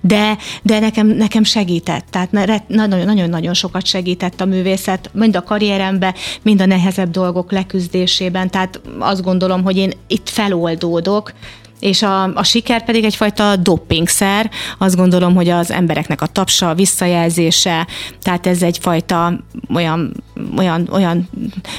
de, 0.00 0.36
de 0.62 0.78
nekem, 0.78 1.06
nekem 1.06 1.44
segített, 1.44 2.04
tehát 2.10 2.30
nagyon-nagyon 2.68 3.54
sokat 3.54 3.86
segített 3.86 4.40
a 4.40 4.44
művészet, 4.44 5.10
mind 5.12 5.36
a 5.36 5.42
karrierembe, 5.42 6.14
mind 6.42 6.60
a 6.60 6.66
nehezebb 6.66 7.10
dolgok 7.10 7.52
leküzdésében, 7.52 8.50
tehát 8.50 8.80
azt 8.98 9.22
gondolom, 9.22 9.62
hogy 9.62 9.76
én 9.76 9.92
itt 10.06 10.28
feloldódok, 10.28 11.32
és 11.80 12.02
a, 12.02 12.34
a 12.34 12.42
siker 12.42 12.84
pedig 12.84 13.04
egyfajta 13.04 13.56
doppingszer. 13.56 14.50
Azt 14.78 14.96
gondolom, 14.96 15.34
hogy 15.34 15.48
az 15.48 15.70
embereknek 15.70 16.20
a 16.22 16.26
tapsa, 16.26 16.68
a 16.68 16.74
visszajelzése, 16.74 17.86
tehát 18.22 18.46
ez 18.46 18.62
egyfajta 18.62 19.40
olyan, 19.74 20.24
olyan, 20.56 20.88
olyan 20.92 21.28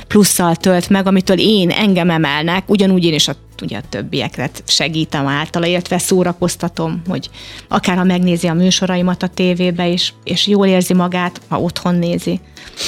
plusszal 0.07 0.55
tölt 0.55 0.89
meg, 0.89 1.07
amitől 1.07 1.39
én 1.39 1.69
engem 1.69 2.09
emelnek, 2.09 2.69
ugyanúgy 2.69 3.03
én 3.03 3.13
is 3.13 3.27
a 3.27 3.33
ugye 3.61 3.77
a 3.77 3.81
többieket 3.89 4.63
segítem 4.67 5.27
általa, 5.27 5.65
illetve 5.65 5.97
szórakoztatom, 5.97 7.01
hogy 7.07 7.29
akár 7.67 7.97
ha 7.97 8.03
megnézi 8.03 8.47
a 8.47 8.53
műsoraimat 8.53 9.23
a 9.23 9.27
tévébe, 9.27 9.91
és, 9.91 10.13
és 10.23 10.47
jól 10.47 10.67
érzi 10.67 10.93
magát, 10.93 11.41
ha 11.47 11.61
otthon 11.61 11.95
nézi. 11.95 12.39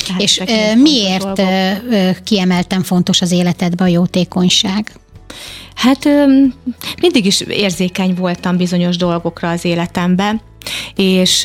Tehát 0.08 0.22
és 0.22 0.42
miért 0.76 1.42
kiemelten 2.24 2.84
fontos 2.84 3.22
az 3.22 3.32
életedben 3.32 3.88
a 3.88 3.92
jótékonyság? 3.92 5.00
Hát 5.76 6.10
mindig 7.02 7.26
is 7.26 7.42
érzékeny 7.42 8.14
voltam 8.14 8.58
bizonyos 8.58 8.98
dolgokra 8.98 9.50
az 9.50 9.66
életemben, 9.66 10.42
és 10.96 11.42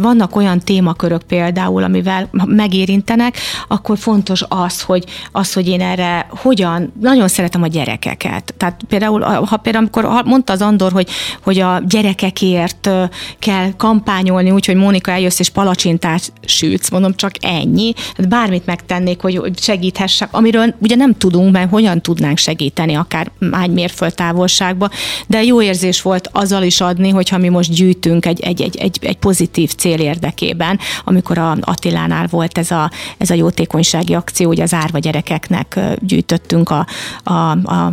vannak 0.00 0.36
olyan 0.36 0.58
témakörök 0.58 1.22
például, 1.22 1.82
amivel 1.82 2.28
megérintenek, 2.44 3.36
akkor 3.68 3.98
fontos 3.98 4.44
az, 4.48 4.82
hogy, 4.82 5.04
az, 5.32 5.52
hogy 5.52 5.68
én 5.68 5.80
erre 5.80 6.26
hogyan, 6.30 6.92
nagyon 7.00 7.28
szeretem 7.28 7.62
a 7.62 7.66
gyerekeket. 7.66 8.54
Tehát 8.56 8.80
például, 8.88 9.20
ha 9.20 9.56
például 9.56 9.88
amikor 9.94 10.22
mondta 10.24 10.52
az 10.52 10.62
Andor, 10.62 10.92
hogy, 10.92 11.08
hogy 11.42 11.58
a 11.58 11.82
gyerekekért 11.88 12.90
kell 13.38 13.72
kampányolni, 13.76 14.50
úgyhogy 14.50 14.76
Mónika 14.76 15.10
eljössz 15.10 15.38
és 15.38 15.48
palacsintát 15.48 16.32
sütsz, 16.44 16.90
mondom 16.90 17.14
csak 17.14 17.32
ennyi, 17.40 17.92
hát 18.16 18.28
bármit 18.28 18.66
megtennék, 18.66 19.20
hogy 19.20 19.40
segíthessek, 19.56 20.28
amiről 20.30 20.74
ugye 20.78 20.94
nem 20.94 21.14
tudunk, 21.14 21.52
mert 21.52 21.70
hogyan 21.70 22.02
tudnánk 22.02 22.38
segíteni, 22.38 22.94
akár 22.94 23.30
hány 23.52 23.90
távolságba, 24.14 24.90
de 25.26 25.44
jó 25.44 25.62
érzés 25.62 26.02
volt 26.02 26.28
azzal 26.32 26.62
is 26.62 26.80
adni, 26.80 27.10
hogyha 27.10 27.38
mi 27.38 27.48
most 27.48 27.72
gyűjtünk 27.72 28.26
egy, 28.26 28.40
egy 28.40 28.57
egy, 28.60 28.76
egy, 28.76 28.76
egy, 28.76 28.98
egy 29.00 29.16
pozitív 29.16 29.74
cél 29.74 30.00
érdekében, 30.00 30.78
amikor 31.04 31.38
a 31.38 31.56
Attilánál 31.60 32.26
volt 32.26 32.58
ez 32.58 32.70
a, 32.70 32.90
ez 33.18 33.30
a 33.30 33.34
jótékonysági 33.34 34.14
akció, 34.14 34.46
hogy 34.46 34.60
az 34.60 34.74
árva 34.74 34.98
gyerekeknek 34.98 35.80
gyűjtöttünk 36.00 36.70
a, 36.70 36.86
a, 37.22 37.50
a 37.50 37.92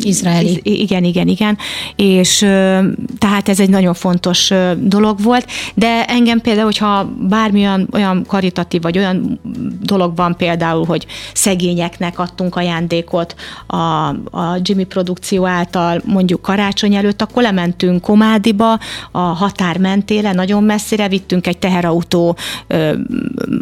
izraeli. 0.00 0.60
Igen, 0.62 1.04
igen, 1.04 1.28
igen. 1.28 1.58
És 1.96 2.38
tehát 3.18 3.48
ez 3.48 3.60
egy 3.60 3.70
nagyon 3.70 3.94
fontos 3.94 4.52
dolog 4.78 5.22
volt, 5.22 5.46
de 5.74 6.04
engem 6.04 6.40
például, 6.40 6.64
hogyha 6.64 7.04
bármilyen 7.28 7.88
olyan 7.92 8.24
karitatív, 8.26 8.82
vagy 8.82 8.98
olyan 8.98 9.40
dologban 9.82 10.36
például, 10.36 10.84
hogy 10.84 11.06
szegényeknek 11.34 12.18
adtunk 12.18 12.56
ajándékot 12.56 13.34
a, 13.66 13.76
a 14.38 14.58
Jimmy 14.62 14.84
produkció 14.84 15.46
által 15.46 16.02
mondjuk 16.04 16.42
karácsony 16.42 16.94
előtt, 16.94 17.22
akkor 17.22 17.42
lementünk 17.42 18.00
Komádiba, 18.00 18.78
a 19.10 19.18
határ 19.18 19.78
mentére, 19.96 20.32
nagyon 20.32 20.64
messzire, 20.64 21.08
vittünk 21.08 21.46
egy 21.46 21.58
teherautó 21.58 22.36
ö, 22.66 22.94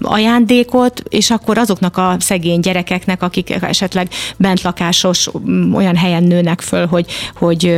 ajándékot, 0.02 1.02
és 1.08 1.30
akkor 1.30 1.58
azoknak 1.58 1.96
a 1.96 2.16
szegény 2.18 2.60
gyerekeknek, 2.60 3.22
akik 3.22 3.50
esetleg 3.62 4.08
bentlakásos 4.36 5.30
olyan 5.72 5.96
helyen 5.96 6.22
nőnek 6.22 6.60
föl, 6.60 6.86
hogy, 6.86 7.06
hogy, 7.34 7.74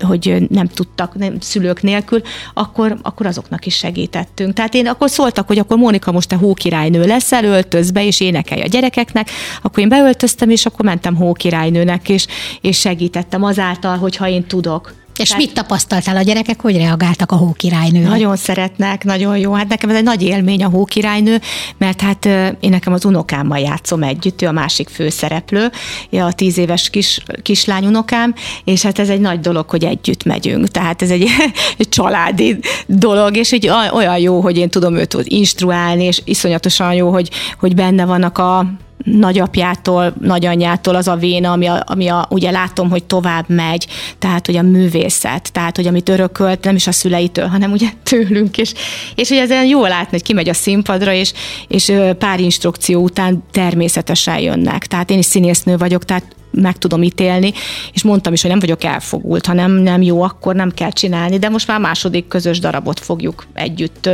hogy 0.00 0.46
nem 0.50 0.66
tudtak 0.66 1.14
nem, 1.14 1.40
szülők 1.40 1.82
nélkül, 1.82 2.20
akkor, 2.54 2.96
akkor 3.02 3.26
azoknak 3.26 3.66
is 3.66 3.76
segítettünk. 3.76 4.52
Tehát 4.52 4.74
én 4.74 4.86
akkor 4.86 5.10
szóltak, 5.10 5.46
hogy 5.46 5.58
akkor 5.58 5.76
Mónika 5.76 6.12
most 6.12 6.28
te 6.28 6.36
hókirálynő 6.36 7.04
leszel, 7.04 7.44
öltöz 7.44 7.90
be, 7.90 8.04
és 8.04 8.20
énekelj 8.20 8.60
a 8.60 8.66
gyerekeknek, 8.66 9.30
akkor 9.62 9.78
én 9.78 9.88
beöltöztem, 9.88 10.50
és 10.50 10.66
akkor 10.66 10.84
mentem 10.84 11.16
hókirálynőnek, 11.16 12.08
és, 12.08 12.26
és 12.60 12.78
segítettem 12.78 13.42
azáltal, 13.42 13.96
hogyha 13.96 14.28
én 14.28 14.46
tudok. 14.46 15.06
És 15.18 15.28
Tehát, 15.28 15.44
mit 15.44 15.54
tapasztaltál 15.54 16.16
a 16.16 16.22
gyerekek, 16.22 16.60
hogy 16.60 16.76
reagáltak 16.76 17.32
a 17.32 17.36
hókirálynő? 17.36 18.02
Nagyon 18.02 18.36
szeretnek, 18.36 19.04
nagyon 19.04 19.38
jó. 19.38 19.52
Hát 19.52 19.68
nekem 19.68 19.90
ez 19.90 19.96
egy 19.96 20.02
nagy 20.02 20.22
élmény 20.22 20.64
a 20.64 20.68
hókirálynő, 20.68 21.40
mert 21.78 22.00
hát 22.00 22.24
én 22.60 22.70
nekem 22.70 22.92
az 22.92 23.04
unokámmal 23.04 23.58
játszom 23.58 24.02
együtt, 24.02 24.42
ő 24.42 24.46
a 24.46 24.52
másik 24.52 24.88
főszereplő, 24.88 25.70
a 26.10 26.32
tíz 26.32 26.58
éves 26.58 26.90
kis, 26.90 27.22
kislány 27.42 27.86
unokám, 27.86 28.34
és 28.64 28.82
hát 28.82 28.98
ez 28.98 29.08
egy 29.08 29.20
nagy 29.20 29.40
dolog, 29.40 29.70
hogy 29.70 29.84
együtt 29.84 30.24
megyünk. 30.24 30.68
Tehát 30.68 31.02
ez 31.02 31.10
egy, 31.10 31.28
egy 31.78 31.88
családi 31.88 32.58
dolog, 32.86 33.36
és 33.36 33.52
egy 33.52 33.68
olyan 33.92 34.18
jó, 34.18 34.40
hogy 34.40 34.56
én 34.56 34.68
tudom 34.68 34.96
őt 34.96 35.16
instruálni, 35.22 36.04
és 36.04 36.20
iszonyatosan 36.24 36.94
jó, 36.94 37.10
hogy, 37.10 37.30
hogy 37.58 37.74
benne 37.74 38.04
vannak 38.04 38.38
a 38.38 38.66
nagyapjától, 39.12 40.14
nagyanyjától 40.20 40.94
az 40.94 41.08
a 41.08 41.16
véna, 41.16 41.52
ami, 41.52 41.66
a, 41.66 41.84
ami 41.86 42.08
a, 42.08 42.26
ugye 42.30 42.50
látom, 42.50 42.90
hogy 42.90 43.04
tovább 43.04 43.44
megy, 43.48 43.86
tehát 44.18 44.46
hogy 44.46 44.56
a 44.56 44.62
művészet, 44.62 45.52
tehát 45.52 45.76
hogy 45.76 45.86
amit 45.86 46.08
örökölt, 46.08 46.64
nem 46.64 46.74
is 46.74 46.86
a 46.86 46.92
szüleitől, 46.92 47.46
hanem 47.46 47.72
ugye 47.72 47.88
tőlünk, 48.02 48.58
és, 48.58 48.72
és 49.14 49.28
hogy 49.28 49.38
ezen 49.38 49.64
jól 49.64 49.88
látni, 49.88 50.10
hogy 50.10 50.22
kimegy 50.22 50.48
a 50.48 50.54
színpadra, 50.54 51.12
és, 51.12 51.32
és 51.68 51.92
pár 52.18 52.40
instrukció 52.40 53.02
után 53.02 53.44
természetesen 53.50 54.38
jönnek. 54.38 54.86
Tehát 54.86 55.10
én 55.10 55.18
is 55.18 55.26
színésznő 55.26 55.76
vagyok, 55.76 56.04
tehát 56.04 56.36
meg 56.50 56.78
tudom 56.78 57.02
ítélni, 57.02 57.52
és 57.92 58.02
mondtam 58.02 58.32
is, 58.32 58.40
hogy 58.40 58.50
nem 58.50 58.58
vagyok 58.58 58.84
elfogult, 58.84 59.46
ha 59.46 59.52
nem, 59.52 59.72
nem 59.72 60.02
jó, 60.02 60.22
akkor 60.22 60.54
nem 60.54 60.70
kell 60.70 60.90
csinálni, 60.90 61.38
de 61.38 61.48
most 61.48 61.66
már 61.66 61.80
második 61.80 62.28
közös 62.28 62.58
darabot 62.58 63.00
fogjuk 63.00 63.46
együtt 63.52 64.10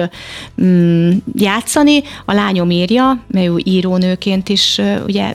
mm, 0.63 1.11
játszani. 1.35 2.03
A 2.25 2.33
lányom 2.33 2.71
írja, 2.71 3.25
mert 3.27 3.47
ő 3.47 3.57
írónőként 3.65 4.49
is 4.49 4.81
ugye 5.07 5.35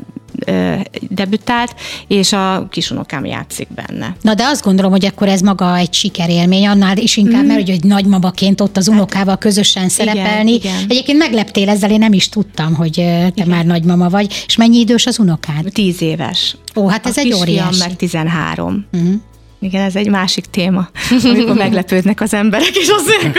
debütált, 1.09 1.75
és 2.07 2.33
a 2.33 2.67
kisunokám 2.69 3.25
játszik 3.25 3.67
benne. 3.75 4.15
Na 4.21 4.33
de 4.33 4.43
azt 4.43 4.63
gondolom, 4.63 4.91
hogy 4.91 5.05
akkor 5.05 5.27
ez 5.27 5.41
maga 5.41 5.75
egy 5.75 5.93
sikerélmény, 5.93 6.67
annál 6.67 6.97
is 6.97 7.17
inkább, 7.17 7.43
mm. 7.43 7.47
mert 7.47 7.69
hogy 7.69 7.83
nagymabaként 7.83 8.61
ott 8.61 8.77
az 8.77 8.85
hát, 8.87 8.95
unokával 8.95 9.37
közösen 9.37 9.89
szerepelni. 9.89 10.53
Igen, 10.53 10.73
igen. 10.73 10.89
Egyébként 10.89 11.17
megleptél 11.17 11.69
ezzel, 11.69 11.91
én 11.91 11.99
nem 11.99 12.13
is 12.13 12.29
tudtam, 12.29 12.75
hogy 12.75 12.91
te 12.93 13.31
igen. 13.35 13.47
már 13.47 13.65
nagymama 13.65 14.09
vagy. 14.09 14.43
És 14.47 14.55
mennyi 14.55 14.79
idős 14.79 15.05
az 15.05 15.19
unokád? 15.19 15.65
Tíz 15.73 16.01
éves. 16.01 16.55
Ó, 16.75 16.87
hát 16.87 17.05
ez 17.05 17.17
a 17.17 17.19
egy 17.19 17.33
óriási. 17.33 17.79
meg 17.79 17.95
13. 17.95 18.85
Mm. 18.97 19.13
Igen, 19.61 19.81
ez 19.83 19.95
egy 19.95 20.09
másik 20.09 20.45
téma, 20.45 20.89
amikor 21.23 21.55
meglepődnek 21.55 22.21
az 22.21 22.33
emberek, 22.33 22.75
és 22.75 22.89
azért 22.89 23.37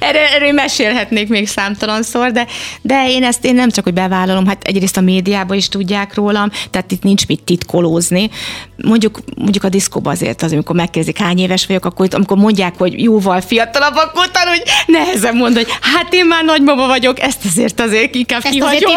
erről, 0.00 0.22
erről 0.22 0.52
mesélhetnék 0.52 1.28
még 1.28 1.48
számtalanszor, 1.48 2.30
de, 2.30 2.46
de 2.82 3.04
én 3.08 3.24
ezt 3.24 3.44
én 3.44 3.54
nem 3.54 3.70
csak, 3.70 3.84
hogy 3.84 3.92
bevállalom, 3.92 4.46
hát 4.46 4.64
egyrészt 4.64 4.96
a 4.96 5.00
médiában 5.00 5.56
is 5.56 5.68
tudják 5.68 6.14
rólam, 6.14 6.50
tehát 6.70 6.92
itt 6.92 7.02
nincs 7.02 7.26
mit 7.26 7.42
titkolózni. 7.42 8.30
Mondjuk, 8.76 9.20
mondjuk 9.36 9.64
a 9.64 9.68
diszkóban 9.68 10.12
azért 10.12 10.42
az, 10.42 10.52
amikor 10.52 10.76
megkérdezik, 10.76 11.18
hány 11.18 11.38
éves 11.38 11.66
vagyok, 11.66 11.84
akkor 11.84 12.08
amikor 12.10 12.36
mondják, 12.36 12.74
hogy 12.78 13.02
jóval 13.02 13.40
fiatalabb, 13.40 13.94
akkor 13.94 14.24
hogy 14.44 14.62
nehezen 14.86 15.36
mond, 15.36 15.54
hogy 15.54 15.66
hát 15.80 16.14
én 16.14 16.26
már 16.26 16.44
nagymama 16.44 16.86
vagyok, 16.86 17.20
ezt 17.20 17.44
azért 17.44 17.80
azért 17.80 18.14
inkább 18.14 18.40
ezt 18.44 18.52
kihagyom. 18.52 18.92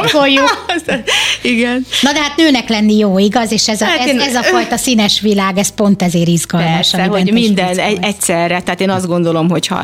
Azért 0.67 1.09
Igen. 1.41 1.85
Na 2.01 2.11
de 2.11 2.19
hát 2.19 2.35
nőnek 2.35 2.69
lenni 2.69 2.97
jó, 2.97 3.19
igaz? 3.19 3.51
És 3.51 3.67
ez 3.67 3.81
a, 3.81 3.85
hát 3.85 4.07
ez, 4.07 4.21
ez 4.21 4.35
a 4.35 4.43
fajta 4.43 4.77
színes 4.77 5.19
világ, 5.19 5.57
ez 5.57 5.73
pont 5.73 6.01
ezért 6.01 6.27
izgalmas. 6.27 6.71
Persze, 6.71 7.03
hogy 7.03 7.31
minden 7.31 7.79
egy, 7.79 7.97
egyszerre, 8.01 8.61
tehát 8.61 8.81
én 8.81 8.89
azt 8.89 9.07
gondolom, 9.07 9.49
hogy 9.49 9.67
ha, 9.67 9.81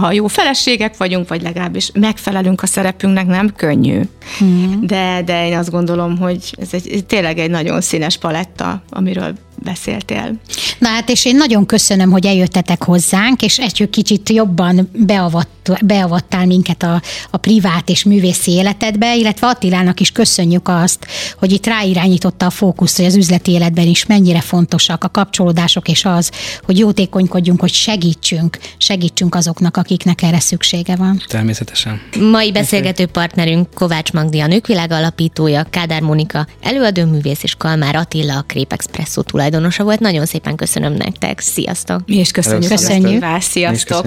ha 0.00 0.09
jó 0.12 0.26
feleségek 0.26 0.96
vagyunk, 0.96 1.28
vagy 1.28 1.42
legalábbis 1.42 1.90
megfelelünk 1.94 2.62
a 2.62 2.66
szerepünknek, 2.66 3.26
nem 3.26 3.54
könnyű. 3.56 4.00
Hmm. 4.38 4.80
De, 4.86 5.22
de 5.24 5.46
én 5.46 5.56
azt 5.56 5.70
gondolom, 5.70 6.18
hogy 6.18 6.54
ez 6.60 6.68
egy, 6.72 7.04
tényleg 7.06 7.38
egy 7.38 7.50
nagyon 7.50 7.80
színes 7.80 8.18
paletta, 8.18 8.82
amiről 8.88 9.34
beszéltél. 9.62 10.40
Na 10.78 10.88
hát, 10.88 11.10
és 11.10 11.24
én 11.24 11.36
nagyon 11.36 11.66
köszönöm, 11.66 12.10
hogy 12.10 12.26
eljöttetek 12.26 12.82
hozzánk, 12.82 13.42
és 13.42 13.58
egy 13.58 13.90
kicsit 13.90 14.28
jobban 14.28 14.90
beavatt, 14.92 15.70
beavattál 15.84 16.46
minket 16.46 16.82
a, 16.82 17.02
a 17.30 17.36
privát 17.36 17.88
és 17.88 18.04
művészi 18.04 18.50
életedbe, 18.50 19.16
illetve 19.16 19.46
Attilának 19.46 20.00
is 20.00 20.10
köszönjük 20.10 20.68
azt, 20.68 21.06
hogy 21.38 21.52
itt 21.52 21.66
ráirányította 21.66 22.46
a 22.46 22.50
fókuszt, 22.50 22.96
hogy 22.96 23.04
az 23.04 23.16
üzleti 23.16 23.50
életben 23.50 23.86
is 23.86 24.06
mennyire 24.06 24.40
fontosak 24.40 25.04
a 25.04 25.08
kapcsolódások, 25.08 25.88
és 25.88 26.04
az, 26.04 26.30
hogy 26.62 26.78
jótékonykodjunk, 26.78 27.60
hogy 27.60 27.72
segítsünk, 27.72 28.58
segítsünk 28.76 29.34
azoknak, 29.34 29.76
akiknek 29.76 30.22
erre 30.22 30.40
szüksége 30.40 30.96
van. 30.96 31.22
Természetesen. 31.28 32.00
Mai 32.30 32.52
beszélgető 32.52 33.06
partnerünk 33.06 33.74
Kovács 33.74 34.12
Magdi, 34.12 34.40
a 34.40 34.46
Nőkvilág 34.46 34.90
alapítója, 34.92 35.66
Kádár 35.70 36.00
Monika, 36.00 36.46
előadóművész 36.62 37.42
és 37.42 37.54
Kalmár 37.54 37.96
Attila, 37.96 38.36
a 38.36 38.44
Krép 38.46 38.72
Expresso 38.72 39.22
tulajdonosa 39.50 39.84
volt. 39.84 40.00
Nagyon 40.00 40.26
szépen 40.26 40.56
köszönöm 40.56 40.92
nektek. 40.92 41.40
Sziasztok! 41.40 42.00
Mi 42.06 42.16
is 42.16 42.30
köszönjük. 42.30 42.70
Köszönjük. 42.70 43.24
Sziasztok! 43.38 44.06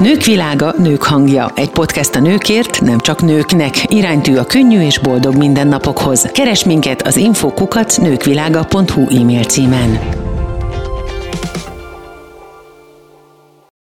Nők 0.00 0.24
világa, 0.24 0.74
nők 0.78 1.02
hangja. 1.02 1.52
Egy 1.54 1.70
podcast 1.70 2.14
a 2.14 2.20
nőkért, 2.20 2.80
nem 2.80 3.00
csak 3.00 3.22
nőknek. 3.22 3.92
Iránytű 3.92 4.36
a 4.36 4.44
könnyű 4.44 4.80
és 4.80 4.98
boldog 4.98 5.36
mindennapokhoz. 5.36 6.22
Keres 6.32 6.64
minket 6.64 7.02
az 7.02 7.16
infokukat 7.16 7.98
nőkvilága.hu 8.00 9.20
e-mail 9.20 9.44
címen. 9.44 9.98